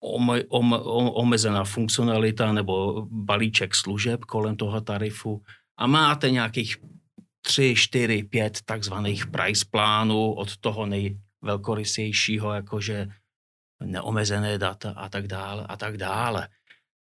ome, 0.00 0.44
ome, 0.48 0.78
omezená 1.12 1.64
funkcionalita 1.64 2.52
nebo 2.52 3.06
balíček 3.10 3.74
služeb 3.74 4.24
kolem 4.24 4.56
toho 4.56 4.80
tarifu 4.80 5.42
a 5.76 5.86
máte 5.86 6.30
nějakých 6.30 6.76
tři, 7.48 7.74
čtyři, 7.76 8.22
pět 8.22 8.60
takzvaných 8.64 9.26
price 9.26 9.64
plánů 9.70 10.32
od 10.32 10.56
toho 10.56 10.86
nejvelkorysějšího, 10.86 12.52
jakože 12.52 13.08
neomezené 13.84 14.58
data 14.58 14.92
a 14.92 15.08
tak 15.08 15.26
dále 15.26 15.66
a 15.68 15.76
tak 15.76 15.96
dále. 15.96 16.48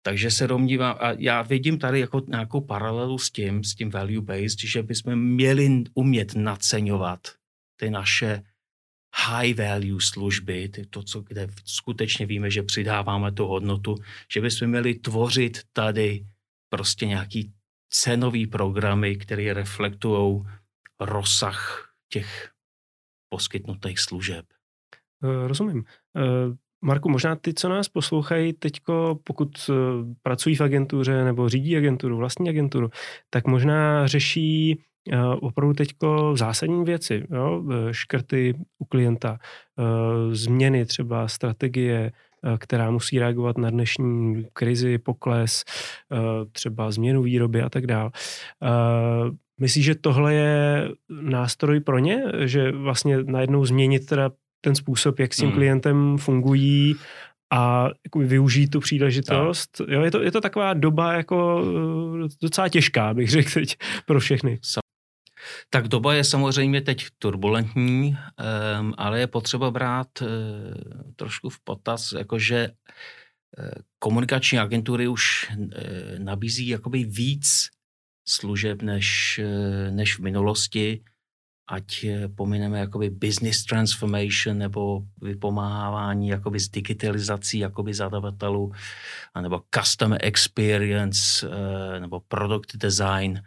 Takže 0.03 0.31
se 0.31 0.47
domnívám, 0.47 0.97
a 0.99 1.11
já 1.11 1.41
vidím 1.41 1.79
tady 1.79 1.99
jako 1.99 2.21
nějakou 2.27 2.61
paralelu 2.61 3.17
s 3.17 3.31
tím, 3.31 3.63
s 3.63 3.75
tím 3.75 3.89
value 3.89 4.21
based, 4.21 4.59
že 4.59 4.83
bychom 4.83 5.15
měli 5.15 5.83
umět 5.93 6.35
naceňovat 6.35 7.19
ty 7.79 7.89
naše 7.89 8.43
high 9.15 9.53
value 9.55 10.01
služby, 10.01 10.69
ty 10.69 10.85
to, 10.85 11.03
co, 11.03 11.21
kde 11.21 11.47
skutečně 11.65 12.25
víme, 12.25 12.51
že 12.51 12.63
přidáváme 12.63 13.31
tu 13.31 13.45
hodnotu, 13.47 13.95
že 14.33 14.41
bychom 14.41 14.67
měli 14.67 14.99
tvořit 14.99 15.63
tady 15.73 16.25
prostě 16.69 17.05
nějaký 17.05 17.53
cenový 17.95 18.47
programy, 18.47 19.15
které 19.15 19.53
reflektují 19.53 20.43
rozsah 20.99 21.89
těch 22.09 22.51
poskytnutých 23.29 23.99
služeb. 23.99 24.45
Eh, 25.23 25.47
rozumím. 25.47 25.83
Eh, 26.17 26.21
Marku, 26.81 27.09
možná 27.09 27.35
ty, 27.35 27.53
co 27.53 27.69
nás 27.69 27.89
poslouchají 27.89 28.53
teďko, 28.53 29.19
pokud 29.23 29.49
eh, 29.69 29.73
pracují 30.21 30.55
v 30.55 30.61
agentuře 30.61 31.23
nebo 31.23 31.49
řídí 31.49 31.77
agenturu, 31.77 32.17
vlastní 32.17 32.49
agenturu, 32.49 32.89
tak 33.29 33.47
možná 33.47 34.07
řeší 34.07 34.83
opravdu 35.41 35.73
teďko 35.73 36.37
zásadní 36.37 36.83
věci, 36.83 37.27
jo? 37.29 37.63
škrty 37.91 38.55
u 38.79 38.85
klienta, 38.85 39.37
změny 40.31 40.85
třeba 40.85 41.27
strategie, 41.27 42.11
která 42.57 42.91
musí 42.91 43.19
reagovat 43.19 43.57
na 43.57 43.69
dnešní 43.69 44.45
krizi, 44.53 44.97
pokles, 44.97 45.63
třeba 46.51 46.91
změnu 46.91 47.23
výroby 47.23 47.61
a 47.61 47.69
tak 47.69 47.87
dále. 47.87 48.11
Myslíš, 49.61 49.85
že 49.85 49.95
tohle 49.95 50.33
je 50.33 50.89
nástroj 51.09 51.79
pro 51.79 51.99
ně, 51.99 52.23
že 52.45 52.71
vlastně 52.71 53.23
najednou 53.23 53.65
změnit 53.65 54.05
teda 54.05 54.31
ten 54.61 54.75
způsob, 54.75 55.19
jak 55.19 55.33
s 55.33 55.37
tím 55.37 55.47
hmm. 55.47 55.57
klientem 55.57 56.17
fungují 56.17 56.95
a 57.53 57.89
jako 58.05 58.19
využít 58.19 58.67
tu 58.67 58.79
příležitost. 58.79 59.81
Jo, 59.87 60.01
je, 60.01 60.11
to, 60.11 60.21
je 60.21 60.31
to 60.31 60.41
taková 60.41 60.73
doba 60.73 61.13
jako 61.13 61.63
eh, 62.25 62.27
docela 62.41 62.69
těžká, 62.69 63.13
bych 63.13 63.29
řekl 63.29 63.49
teď, 63.53 63.75
pro 64.05 64.19
všechny. 64.19 64.59
Tak 65.69 65.87
doba 65.87 66.13
je 66.13 66.23
samozřejmě 66.23 66.81
teď 66.81 67.05
turbulentní, 67.19 68.17
um, 68.79 68.93
ale 68.97 69.19
je 69.19 69.27
potřeba 69.27 69.71
brát 69.71 70.21
uh, 70.21 70.27
trošku 71.15 71.49
v 71.49 71.59
potaz, 71.59 72.11
jakože 72.11 72.69
uh, 72.69 73.69
komunikační 73.99 74.59
agentury 74.59 75.07
už 75.07 75.51
uh, 75.51 75.65
nabízí 76.17 76.67
jakoby 76.67 77.03
víc 77.03 77.69
služeb 78.27 78.81
než, 78.81 79.39
než 79.89 80.17
v 80.17 80.21
minulosti 80.21 81.03
ať 81.67 82.05
pomineme 82.35 82.79
jakoby 82.79 83.09
business 83.09 83.65
transformation 83.65 84.57
nebo 84.57 85.01
vypomáhání 85.21 86.27
jakoby 86.27 86.59
s 86.59 86.69
digitalizací 86.69 87.59
jakoby 87.59 87.93
zadavatelů, 87.93 88.71
nebo 89.41 89.61
customer 89.75 90.19
experience, 90.23 91.49
eh, 91.49 91.99
nebo 91.99 92.19
product 92.19 92.75
design. 92.77 93.41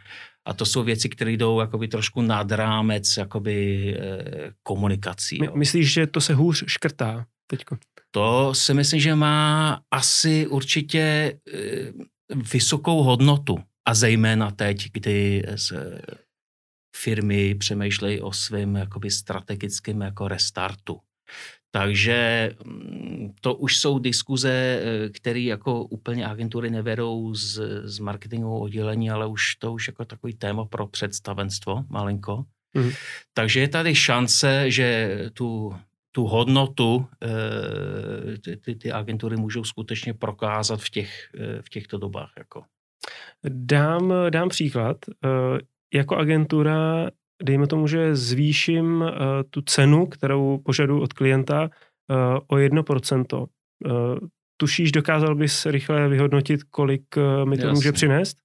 A 0.48 0.54
to 0.54 0.66
jsou 0.66 0.82
věci, 0.82 1.08
které 1.08 1.32
jdou 1.32 1.60
jakoby 1.60 1.88
trošku 1.88 2.22
nad 2.22 2.52
rámec 2.52 3.16
jakoby 3.16 3.96
eh, 3.98 4.52
komunikací. 4.62 5.38
My, 5.40 5.48
myslíš, 5.54 5.92
že 5.92 6.06
to 6.06 6.20
se 6.20 6.34
hůř 6.34 6.64
škrtá 6.66 7.26
teďko? 7.46 7.76
To 8.10 8.54
si 8.54 8.74
myslím, 8.74 9.00
že 9.00 9.14
má 9.14 9.80
asi 9.90 10.46
určitě 10.46 11.00
eh, 11.00 11.92
vysokou 12.52 13.02
hodnotu. 13.02 13.58
A 13.88 13.94
zejména 13.94 14.50
teď, 14.50 14.90
kdy 14.92 15.42
firmy 16.96 17.54
přemýšlejí 17.54 18.20
o 18.20 18.32
svém 18.32 18.76
jakoby 18.76 19.10
strategickém 19.10 20.00
jako 20.00 20.28
restartu. 20.28 21.00
Takže 21.70 22.50
mm, 22.64 23.34
to 23.40 23.54
už 23.54 23.76
jsou 23.76 23.98
diskuze, 23.98 24.52
eh, 24.52 25.08
které 25.08 25.40
jako 25.40 25.84
úplně 25.84 26.26
agentury 26.26 26.70
nevedou 26.70 27.34
z, 27.34 27.60
z 27.84 27.98
marketingového 27.98 28.60
oddělení, 28.60 29.10
ale 29.10 29.26
už 29.26 29.56
to 29.56 29.72
už 29.72 29.86
jako 29.88 30.04
takový 30.04 30.34
téma 30.34 30.64
pro 30.64 30.86
představenstvo 30.86 31.84
malinko. 31.88 32.44
Mm. 32.74 32.90
Takže 33.34 33.60
je 33.60 33.68
tady 33.68 33.94
šance, 33.94 34.70
že 34.70 35.18
tu, 35.32 35.76
tu 36.12 36.24
hodnotu 36.26 37.06
e, 37.22 38.56
ty, 38.56 38.74
ty 38.74 38.92
agentury 38.92 39.36
můžou 39.36 39.64
skutečně 39.64 40.14
prokázat 40.14 40.80
v, 40.80 40.90
těch, 40.90 41.30
eh, 41.38 41.62
v 41.62 41.68
těchto 41.68 41.98
dobách. 41.98 42.32
Jako. 42.38 42.64
Dám, 43.48 44.14
dám 44.30 44.48
příklad 44.48 44.96
jako 45.94 46.16
agentura, 46.16 47.10
dejme 47.42 47.66
tomu, 47.66 47.86
že 47.86 48.16
zvýším 48.16 49.00
uh, 49.00 49.10
tu 49.50 49.62
cenu, 49.62 50.06
kterou 50.06 50.58
požaduji 50.58 51.02
od 51.02 51.12
klienta 51.12 51.62
uh, 51.62 52.38
o 52.46 52.56
1%. 52.56 53.38
Uh, 53.38 53.46
eh, 53.86 54.18
tušíš, 54.56 54.92
dokázal 54.92 55.34
bys 55.34 55.66
rychle 55.66 56.08
vyhodnotit, 56.08 56.64
kolik 56.64 57.02
uh, 57.16 57.48
mi 57.48 57.56
to 57.56 57.66
Jasně. 57.66 57.74
může 57.74 57.92
přinést? 57.92 58.38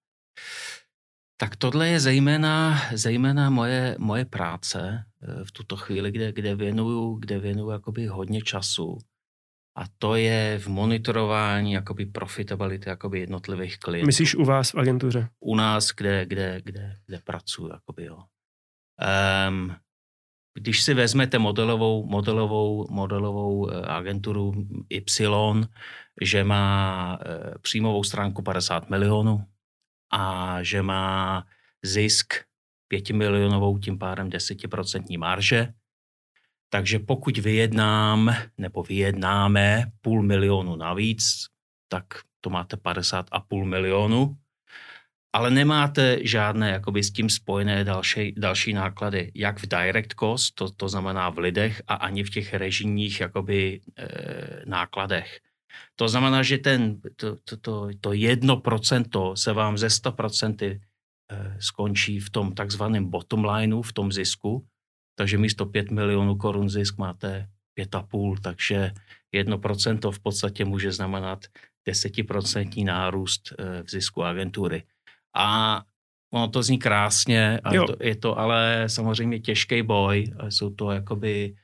Tak 1.37 1.55
tohle 1.55 1.87
je 1.87 1.99
zejména, 1.99 2.77
zejména 2.93 3.49
moje, 3.49 3.95
moje 3.99 4.25
práce 4.25 5.03
v 5.43 5.51
tuto 5.51 5.75
chvíli, 5.75 6.11
kde, 6.11 6.31
kde 6.31 6.55
věnuju, 6.55 7.15
kde 7.15 7.39
věnuju 7.39 7.69
jakoby 7.69 8.05
hodně 8.05 8.41
času 8.41 8.97
a 9.75 9.83
to 9.97 10.15
je 10.15 10.59
v 10.59 10.67
monitorování 10.67 11.73
jakoby 11.73 12.05
profitability 12.05 12.89
jakoby 12.89 13.19
jednotlivých 13.19 13.79
klientů. 13.79 14.05
Myslíš 14.05 14.35
u 14.35 14.45
vás 14.45 14.73
v 14.73 14.79
agentuře? 14.79 15.29
U 15.39 15.55
nás, 15.55 15.89
kde, 15.89 16.25
kde, 16.25 16.61
kde, 16.63 16.95
kde 17.05 17.19
pracuji. 17.23 17.71
Jakoby, 17.71 18.05
jo. 18.05 18.23
Um, 19.49 19.75
když 20.53 20.81
si 20.81 20.93
vezmete 20.93 21.39
modelovou, 21.39 22.05
modelovou, 22.05 22.87
modelovou 22.89 23.69
eh, 23.69 23.85
agenturu 23.85 24.53
Y, 24.89 25.67
že 26.21 26.43
má 26.43 27.17
eh, 27.21 27.57
příjmovou 27.61 28.03
stránku 28.03 28.41
50 28.41 28.89
milionů 28.89 29.45
a 30.11 30.57
že 30.63 30.81
má 30.81 31.45
zisk 31.83 32.33
5 32.87 33.09
milionovou, 33.09 33.77
tím 33.77 33.97
pádem 33.99 34.29
10% 34.29 35.19
marže, 35.19 35.73
takže 36.69 36.99
pokud 36.99 37.37
vyjednám 37.37 38.35
nebo 38.57 38.83
vyjednáme 38.83 39.91
půl 40.01 40.23
milionu 40.23 40.75
navíc, 40.75 41.45
tak 41.87 42.05
to 42.41 42.49
máte 42.49 42.77
50 42.77 43.25
a 43.31 43.39
půl 43.39 43.65
milionu, 43.65 44.37
ale 45.33 45.51
nemáte 45.51 46.19
žádné 46.21 46.69
jakoby 46.69 47.03
s 47.03 47.11
tím 47.11 47.29
spojené 47.29 47.83
další, 47.83 48.33
další 48.37 48.73
náklady, 48.73 49.31
jak 49.35 49.59
v 49.59 49.67
direct 49.67 50.13
cost, 50.19 50.55
to, 50.55 50.69
to 50.69 50.89
znamená 50.89 51.29
v 51.29 51.37
lidech, 51.37 51.81
a 51.87 51.95
ani 51.95 52.23
v 52.23 52.29
těch 52.29 52.53
režijních 52.53 53.19
jakoby, 53.19 53.81
e, 53.97 54.07
nákladech. 54.65 55.39
To 55.95 56.07
znamená, 56.07 56.43
že 56.43 56.57
ten, 56.57 57.01
to, 57.15 57.35
to, 57.43 57.57
to, 57.57 57.89
to 58.01 58.09
1% 58.09 59.35
se 59.35 59.53
vám 59.53 59.77
ze 59.77 59.87
100% 59.87 60.63
e, 60.63 60.79
skončí 61.59 62.19
v 62.19 62.29
tom 62.29 62.53
takzvaném 62.53 63.09
bottom 63.09 63.45
lineu, 63.45 63.81
v 63.81 63.93
tom 63.93 64.11
zisku, 64.11 64.65
takže 65.15 65.37
místo 65.37 65.65
5 65.65 65.91
milionů 65.91 66.35
korun 66.35 66.69
zisk 66.69 66.97
máte 66.97 67.49
5,5, 67.79 68.35
takže 68.41 68.91
1% 69.33 70.11
v 70.11 70.19
podstatě 70.19 70.65
může 70.65 70.91
znamenat 70.91 71.45
10% 71.87 72.85
nárůst 72.85 73.53
eh, 73.59 73.83
v 73.83 73.89
zisku 73.89 74.23
agentury. 74.23 74.83
A 75.35 75.81
ono 76.33 76.47
to 76.47 76.63
zní 76.63 76.79
krásně, 76.79 77.59
a 77.63 77.69
to, 77.71 77.95
je 78.01 78.15
to 78.15 78.39
ale 78.39 78.83
samozřejmě 78.87 79.39
těžký 79.39 79.81
boj. 79.81 80.33
Jsou 80.49 80.69
to 80.69 80.91
jakoby 80.91 81.55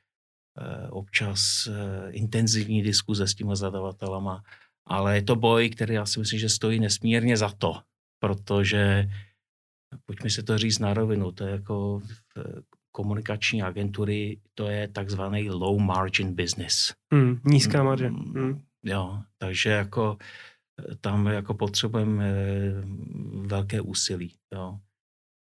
eh, 0.60 0.88
občas 0.90 1.68
eh, 1.68 2.12
intenzivní 2.12 2.84
diskuze 2.84 3.28
s 3.28 3.36
těma 3.36 3.56
zadavatelama, 3.56 4.44
ale 4.86 5.16
je 5.16 5.22
to 5.22 5.36
boj, 5.36 5.70
který 5.70 5.94
já 5.94 6.06
si 6.06 6.20
myslím, 6.20 6.40
že 6.40 6.50
stojí 6.50 6.80
nesmírně 6.80 7.38
za 7.38 7.50
to, 7.50 7.82
protože 8.20 9.10
pojďme 10.06 10.30
si 10.30 10.44
to 10.44 10.58
říct 10.58 10.80
na 10.80 10.94
rovinu, 10.94 11.32
to 11.32 11.46
je 11.46 11.52
jako 11.52 12.02
komunikační 12.92 13.64
agentury, 13.64 14.40
to 14.56 14.68
je 14.68 14.88
takzvaný 14.88 15.50
low 15.50 15.80
margin 15.80 16.36
business. 16.36 16.94
Hmm, 17.14 17.40
nízká 17.46 17.84
marže. 17.84 18.08
Hmm. 18.08 18.34
hmm. 18.36 18.62
Jo, 18.84 19.22
takže 19.38 19.70
jako 19.70 20.18
eh, 20.20 20.26
tam 21.02 21.28
jako 21.28 21.54
potřebujeme 21.54 22.26
eh, 22.26 22.84
velké 23.48 23.82
úsilí. 23.82 24.36
Jo. 24.54 24.80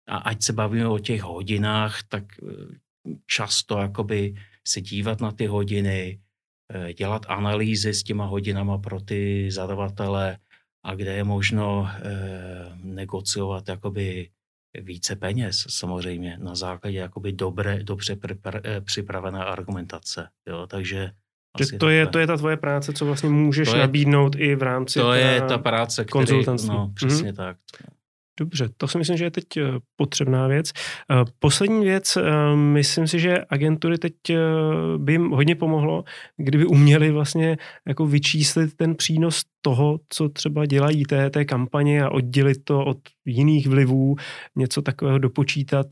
A 0.09 0.17
ať 0.17 0.43
se 0.43 0.53
bavíme 0.53 0.89
o 0.89 0.99
těch 0.99 1.23
hodinách, 1.23 2.03
tak 2.03 2.25
eh, 2.43 2.53
často 3.27 3.79
jakoby 3.79 4.35
se 4.69 4.81
dívat 4.81 5.21
na 5.21 5.33
ty 5.33 5.47
hodiny, 5.47 6.21
dělat 6.97 7.27
analýzy 7.29 7.95
s 7.95 8.03
těma 8.03 8.25
hodinama 8.25 8.79
pro 8.79 9.01
ty 9.01 9.51
zadavatele 9.51 10.39
a 10.85 10.95
kde 10.95 11.13
je 11.13 11.25
možno 11.25 11.89
negociovat 12.83 13.69
jakoby 13.69 14.31
více 14.81 15.17
peněz 15.17 15.67
samozřejmě 15.69 16.39
na 16.39 16.55
základě 16.55 16.99
jakoby 16.99 17.33
dobré, 17.33 17.83
dobře 17.83 18.19
eh, 18.65 18.81
připravené 18.81 19.45
argumentace. 19.45 20.29
Jo, 20.49 20.67
takže 20.67 21.11
že 21.59 21.79
to, 21.79 21.89
je, 21.89 22.07
to 22.07 22.19
je 22.19 22.27
ta 22.27 22.37
tvoje 22.37 22.57
práce, 22.57 22.93
co 22.93 23.07
vlastně 23.07 23.29
můžeš 23.29 23.69
to 23.69 23.77
je, 23.77 23.81
nabídnout 23.81 24.37
i 24.39 24.55
v 24.55 24.63
rámci 24.63 24.99
To 24.99 25.13
je 25.13 25.41
ta 25.41 25.59
práce, 25.59 26.05
konzultantství. 26.05 26.75
no, 26.75 26.91
přesně 26.95 27.33
mm-hmm. 27.33 27.37
tak. 27.37 27.57
Dobře, 28.41 28.69
to 28.77 28.89
si 28.89 28.99
myslím, 28.99 29.17
že 29.17 29.25
je 29.25 29.31
teď 29.31 29.57
eh, 29.57 29.63
potřebná 29.97 30.47
věc. 30.47 30.73
Eh, 31.11 31.25
poslední 31.39 31.85
věc, 31.85 32.17
eh, 32.17 32.57
myslím 32.57 33.07
si, 33.07 33.19
že 33.19 33.45
agentury 33.51 33.99
teď 33.99 34.13
by 34.97 35.13
jim 35.13 35.31
hodně 35.31 35.55
pomohlo, 35.55 36.05
kdyby 36.37 36.67
uměli 36.67 37.11
vlastně 37.11 37.57
jako 37.87 38.07
vyčíslit 38.07 38.77
ten 38.77 38.95
přínos 38.95 39.43
toho, 39.63 40.01
co 40.09 40.29
třeba 40.29 40.67
dělají 40.67 41.05
té, 41.05 41.31
té 41.31 41.45
kampaně 41.45 42.03
a 42.03 42.11
oddělit 42.11 42.65
to 42.65 42.85
od 42.85 42.99
jiných 43.25 43.67
vlivů, 43.67 44.17
něco 44.57 44.83
takového 44.83 45.19
dopočítat. 45.19 45.87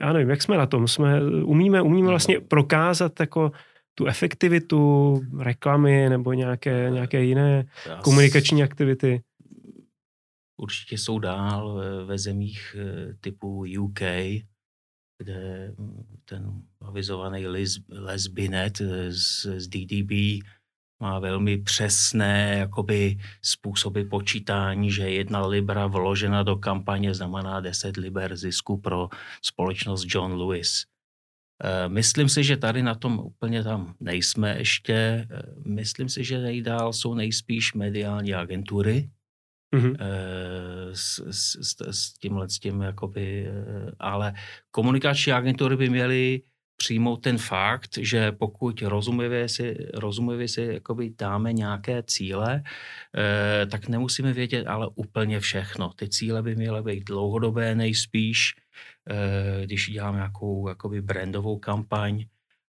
Já 0.00 0.12
nevím, 0.12 0.30
jak 0.30 0.42
jsme 0.42 0.56
na 0.56 0.66
tom? 0.66 0.88
Jsme, 0.88 1.20
umíme, 1.44 1.82
umíme 1.82 2.08
vlastně 2.08 2.40
prokázat 2.40 3.20
jako 3.20 3.52
tu 3.98 4.06
efektivitu 4.06 5.20
reklamy 5.38 6.08
nebo 6.08 6.32
nějaké, 6.32 6.90
nějaké 6.90 7.24
jiné 7.24 7.66
komunikační 8.02 8.62
aktivity? 8.62 9.22
určitě 10.56 10.98
jsou 10.98 11.18
dál 11.18 11.82
ve 12.06 12.18
zemích 12.18 12.76
eh, 12.78 13.14
typu 13.20 13.64
UK, 13.78 14.00
kde 15.18 15.72
hm, 15.78 16.18
ten 16.24 16.62
avizovaný 16.80 17.46
Les, 17.46 17.78
Les 17.90 18.26
Binet 18.26 18.78
z, 19.08 19.46
z 19.56 19.68
DDB 19.68 20.44
má 21.02 21.18
velmi 21.18 21.58
přesné 21.58 22.54
jakoby, 22.58 23.16
způsoby 23.42 24.02
počítání, 24.02 24.90
že 24.90 25.10
jedna 25.10 25.46
libra 25.46 25.86
vložena 25.86 26.42
do 26.42 26.56
kampaně 26.56 27.14
znamená 27.14 27.60
10 27.60 27.96
liber 27.96 28.36
zisku 28.36 28.76
pro 28.76 29.08
společnost 29.42 30.04
John 30.08 30.32
Lewis. 30.32 30.84
Eh, 31.64 31.88
myslím 31.88 32.28
si, 32.28 32.44
že 32.44 32.56
tady 32.56 32.82
na 32.82 32.94
tom 32.94 33.18
úplně 33.18 33.64
tam 33.64 33.94
nejsme 34.00 34.58
ještě. 34.58 34.92
Eh, 34.92 35.42
myslím 35.64 36.08
si, 36.08 36.24
že 36.24 36.38
nejdál 36.38 36.92
jsou 36.92 37.14
nejspíš 37.14 37.74
mediální 37.74 38.34
agentury, 38.34 39.10
mm-hmm. 39.74 39.96
s, 40.92 41.18
s, 41.30 41.56
s, 41.60 41.76
s 41.90 42.12
tímhle 42.12 42.48
s 42.48 42.58
tím, 42.58 42.80
jakoby, 42.80 43.46
ale 43.98 44.34
komunikační 44.70 45.32
agentury 45.32 45.76
by 45.76 45.88
měly 45.88 46.42
přijmout 46.76 47.16
ten 47.16 47.38
fakt, 47.38 47.98
že 47.98 48.32
pokud 48.32 48.82
rozumivě 48.82 49.48
si, 49.48 49.76
rozumivě 49.94 50.48
si 50.48 50.62
jakoby 50.62 51.10
dáme 51.18 51.52
nějaké 51.52 52.02
cíle, 52.02 52.62
eh, 52.62 53.66
tak 53.66 53.88
nemusíme 53.88 54.32
vědět 54.32 54.66
ale 54.66 54.88
úplně 54.94 55.40
všechno. 55.40 55.92
Ty 55.96 56.08
cíle 56.08 56.42
by 56.42 56.56
měly 56.56 56.82
být 56.82 57.04
dlouhodobé 57.04 57.74
nejspíš, 57.74 58.54
když 59.64 59.90
děláme 59.90 60.16
nějakou 60.16 60.68
jakoby 60.68 61.02
brandovou 61.02 61.58
kampaň, 61.58 62.24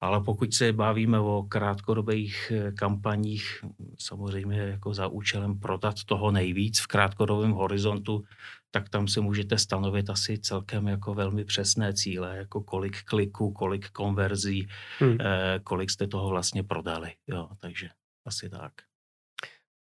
ale 0.04 0.22
pokud 0.22 0.54
se 0.54 0.74
bavíme 0.74 1.20
o 1.20 1.44
krátkodobých 1.44 2.52
eh, 2.56 2.72
kampaních, 2.72 3.66
samozřejmě 4.00 4.60
jako 4.60 4.94
za 4.94 5.08
účelem 5.08 5.60
prodat 5.60 5.96
toho 6.06 6.32
nejvíc 6.32 6.80
v 6.80 6.88
krátkodobém 6.88 7.52
horizontu, 7.52 8.24
tak 8.72 8.90
tam 8.90 9.08
si 9.08 9.22
můžete 9.22 9.58
stanovit 9.58 10.10
asi 10.10 10.40
celkem 10.40 10.88
jako 10.88 11.14
velmi 11.14 11.46
přesné 11.46 11.94
cíle, 11.94 12.38
jako 12.38 12.62
kolik 12.64 13.04
kliků, 13.04 13.52
kolik 13.52 13.90
konverzí, 13.90 14.68
hmm. 15.00 15.18
eh, 15.22 15.60
kolik 15.64 15.90
jste 15.90 16.08
toho 16.08 16.30
vlastně 16.30 16.64
prodali. 16.64 17.12
Jo, 17.28 17.50
takže 17.60 17.90
asi 18.26 18.50
tak. 18.50 18.74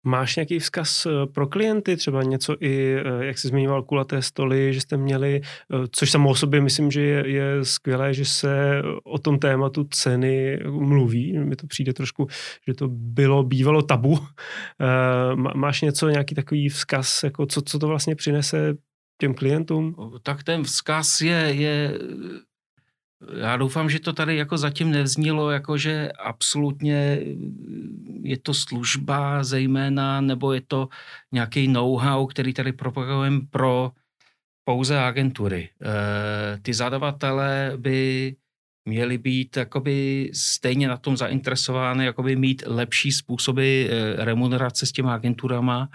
Máš 0.05 0.35
nějaký 0.35 0.59
vzkaz 0.59 1.05
eh, 1.05 1.09
pro 1.33 1.47
klienty, 1.47 1.97
třeba 1.97 2.23
něco 2.23 2.55
i, 2.59 2.95
eh, 2.95 3.25
jak 3.25 3.37
jsi 3.37 3.47
zmiňoval, 3.47 3.83
kulaté 3.83 4.21
stoly, 4.21 4.73
že 4.73 4.81
jste 4.81 4.97
měli, 4.97 5.41
eh, 5.43 5.87
což 5.91 6.11
samo 6.11 6.29
o 6.29 6.35
sobě 6.35 6.61
myslím, 6.61 6.91
že 6.91 7.01
je, 7.01 7.29
je 7.29 7.65
skvělé, 7.65 8.13
že 8.13 8.25
se 8.25 8.81
o 9.03 9.19
tom 9.19 9.39
tématu 9.39 9.83
ceny 9.83 10.59
mluví. 10.69 11.39
Mi 11.39 11.55
to 11.55 11.67
přijde 11.67 11.93
trošku, 11.93 12.27
že 12.67 12.73
to 12.73 12.87
bylo, 12.91 13.43
bývalo 13.43 13.81
tabu. 13.81 14.19
Máš 15.55 15.81
něco, 15.81 16.09
nějaký 16.09 16.35
takový 16.35 16.69
vzkaz, 16.69 17.23
jako 17.23 17.45
co, 17.45 17.61
co 17.61 17.79
to 17.79 17.87
vlastně 17.87 18.15
přinese 18.15 18.75
těm 19.21 19.33
klientům? 19.33 19.95
Tak 20.23 20.43
ten 20.43 20.63
vzkaz 20.63 21.21
je, 21.21 21.35
je 21.35 21.99
já 23.37 23.57
doufám, 23.57 23.89
že 23.89 23.99
to 23.99 24.13
tady 24.13 24.37
jako 24.37 24.57
zatím 24.57 24.91
nevznílo, 24.91 25.51
jako 25.51 25.77
že 25.77 26.11
absolutně 26.11 27.19
je 28.21 28.37
to 28.37 28.53
služba 28.53 29.43
zejména, 29.43 30.21
nebo 30.21 30.53
je 30.53 30.61
to 30.61 30.89
nějaký 31.31 31.67
know-how, 31.67 32.27
který 32.27 32.53
tady 32.53 32.71
propagujeme 32.71 33.41
pro 33.49 33.91
pouze 34.63 34.99
agentury. 34.99 35.69
E, 35.81 36.59
ty 36.61 36.73
zadavatele 36.73 37.73
by 37.77 38.35
měly 38.85 39.17
být 39.17 39.57
jakoby 39.57 40.29
stejně 40.33 40.87
na 40.87 40.97
tom 40.97 41.17
zainteresovány, 41.17 42.05
jakoby 42.05 42.35
mít 42.35 42.63
lepší 42.65 43.11
způsoby 43.11 43.85
e, 43.85 43.89
remunerace 44.25 44.85
s 44.85 44.91
těma 44.91 45.13
agenturama, 45.13 45.89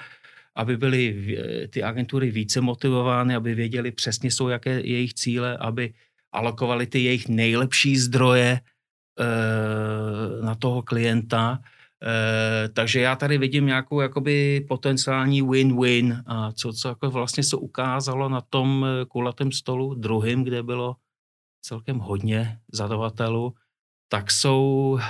aby 0.56 0.76
byly 0.76 1.36
ty 1.70 1.82
agentury 1.82 2.30
více 2.30 2.60
motivovány, 2.60 3.34
aby 3.34 3.54
věděli 3.54 3.90
přesně 3.90 4.30
jsou 4.30 4.48
jaké 4.48 4.80
jejich 4.80 5.14
cíle, 5.14 5.56
aby 5.56 5.94
alokovali 6.32 6.86
ty 6.86 6.98
jejich 7.04 7.28
nejlepší 7.28 7.96
zdroje 7.96 8.60
e, 8.60 8.62
na 10.44 10.54
toho 10.54 10.82
klienta. 10.82 11.58
E, 12.02 12.68
takže 12.68 13.00
já 13.00 13.16
tady 13.16 13.38
vidím 13.38 13.66
nějakou 13.66 14.00
jakoby 14.00 14.64
potenciální 14.68 15.42
win-win, 15.42 16.22
a 16.26 16.52
co, 16.52 16.72
co 16.72 16.88
jako 16.88 17.10
vlastně 17.10 17.42
se 17.42 17.56
ukázalo 17.56 18.28
na 18.28 18.40
tom 18.40 18.86
eh, 18.86 19.04
kulatém 19.04 19.52
stolu 19.52 19.94
druhým, 19.94 20.44
kde 20.44 20.62
bylo 20.62 20.96
celkem 21.62 21.98
hodně 21.98 22.58
zadavatelů, 22.72 23.54
tak 24.08 24.30
jsou 24.30 24.98
e, 24.98 25.04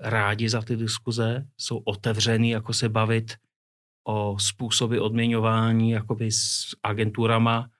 rádi 0.00 0.48
za 0.48 0.62
ty 0.62 0.76
diskuze, 0.76 1.46
jsou 1.58 1.78
otevřený 1.78 2.50
jako 2.50 2.72
se 2.72 2.88
bavit 2.88 3.36
o 4.06 4.36
způsoby 4.38 4.98
odměňování 4.98 5.90
jakoby 5.90 6.32
s 6.32 6.76
agenturama, 6.82 7.70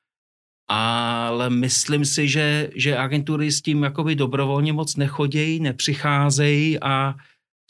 ale 0.69 1.51
myslím 1.51 2.05
si, 2.05 2.29
že, 2.29 2.71
že 2.75 2.99
agentury 2.99 3.53
s 3.53 3.63
tím 3.63 3.83
jakoby 3.83 4.15
dobrovolně 4.15 4.73
moc 4.73 4.97
nechodějí, 4.97 5.61
nepřicházejí 5.61 6.81
a 6.81 7.15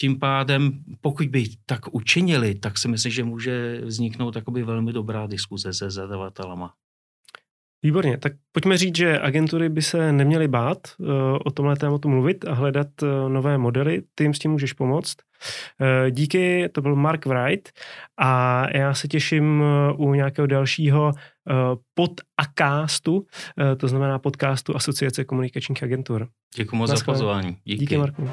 tím 0.00 0.18
pádem, 0.18 0.84
pokud 1.00 1.26
by 1.26 1.44
tak 1.66 1.94
učinili, 1.94 2.54
tak 2.54 2.78
si 2.78 2.88
myslím, 2.88 3.12
že 3.12 3.24
může 3.24 3.80
vzniknout 3.84 4.30
takoby 4.30 4.62
velmi 4.62 4.92
dobrá 4.92 5.26
diskuze 5.26 5.72
se 5.72 5.90
zadavatelama. 5.90 6.74
Výborně, 7.82 8.18
tak 8.18 8.32
pojďme 8.52 8.78
říct, 8.78 8.96
že 8.96 9.20
agentury 9.20 9.68
by 9.68 9.82
se 9.82 10.12
neměly 10.12 10.48
bát 10.48 10.78
uh, 10.98 11.08
o 11.44 11.50
tomhle 11.50 11.76
tématu 11.76 12.08
mluvit 12.08 12.44
a 12.44 12.54
hledat 12.54 12.86
uh, 13.02 13.08
nové 13.28 13.58
modely. 13.58 14.02
Ty 14.14 14.24
jim 14.24 14.34
s 14.34 14.38
tím 14.38 14.50
můžeš 14.50 14.72
pomoct. 14.72 15.16
Uh, 15.80 16.10
díky, 16.10 16.68
to 16.68 16.82
byl 16.82 16.96
Mark 16.96 17.26
Wright 17.26 17.70
a 18.20 18.64
já 18.76 18.94
se 18.94 19.08
těším 19.08 19.62
u 19.96 20.14
nějakého 20.14 20.46
dalšího 20.46 21.12
podcastu, 21.94 23.26
to 23.76 23.88
znamená 23.88 24.18
podcastu 24.18 24.76
Asociace 24.76 25.24
komunikačních 25.24 25.82
agentur. 25.82 26.28
Děkuji 26.56 26.76
moc 26.76 26.90
za 26.90 27.04
pozvání. 27.04 27.56
Díky. 27.64 27.80
Díky 27.80 27.96
Marku. 27.96 28.30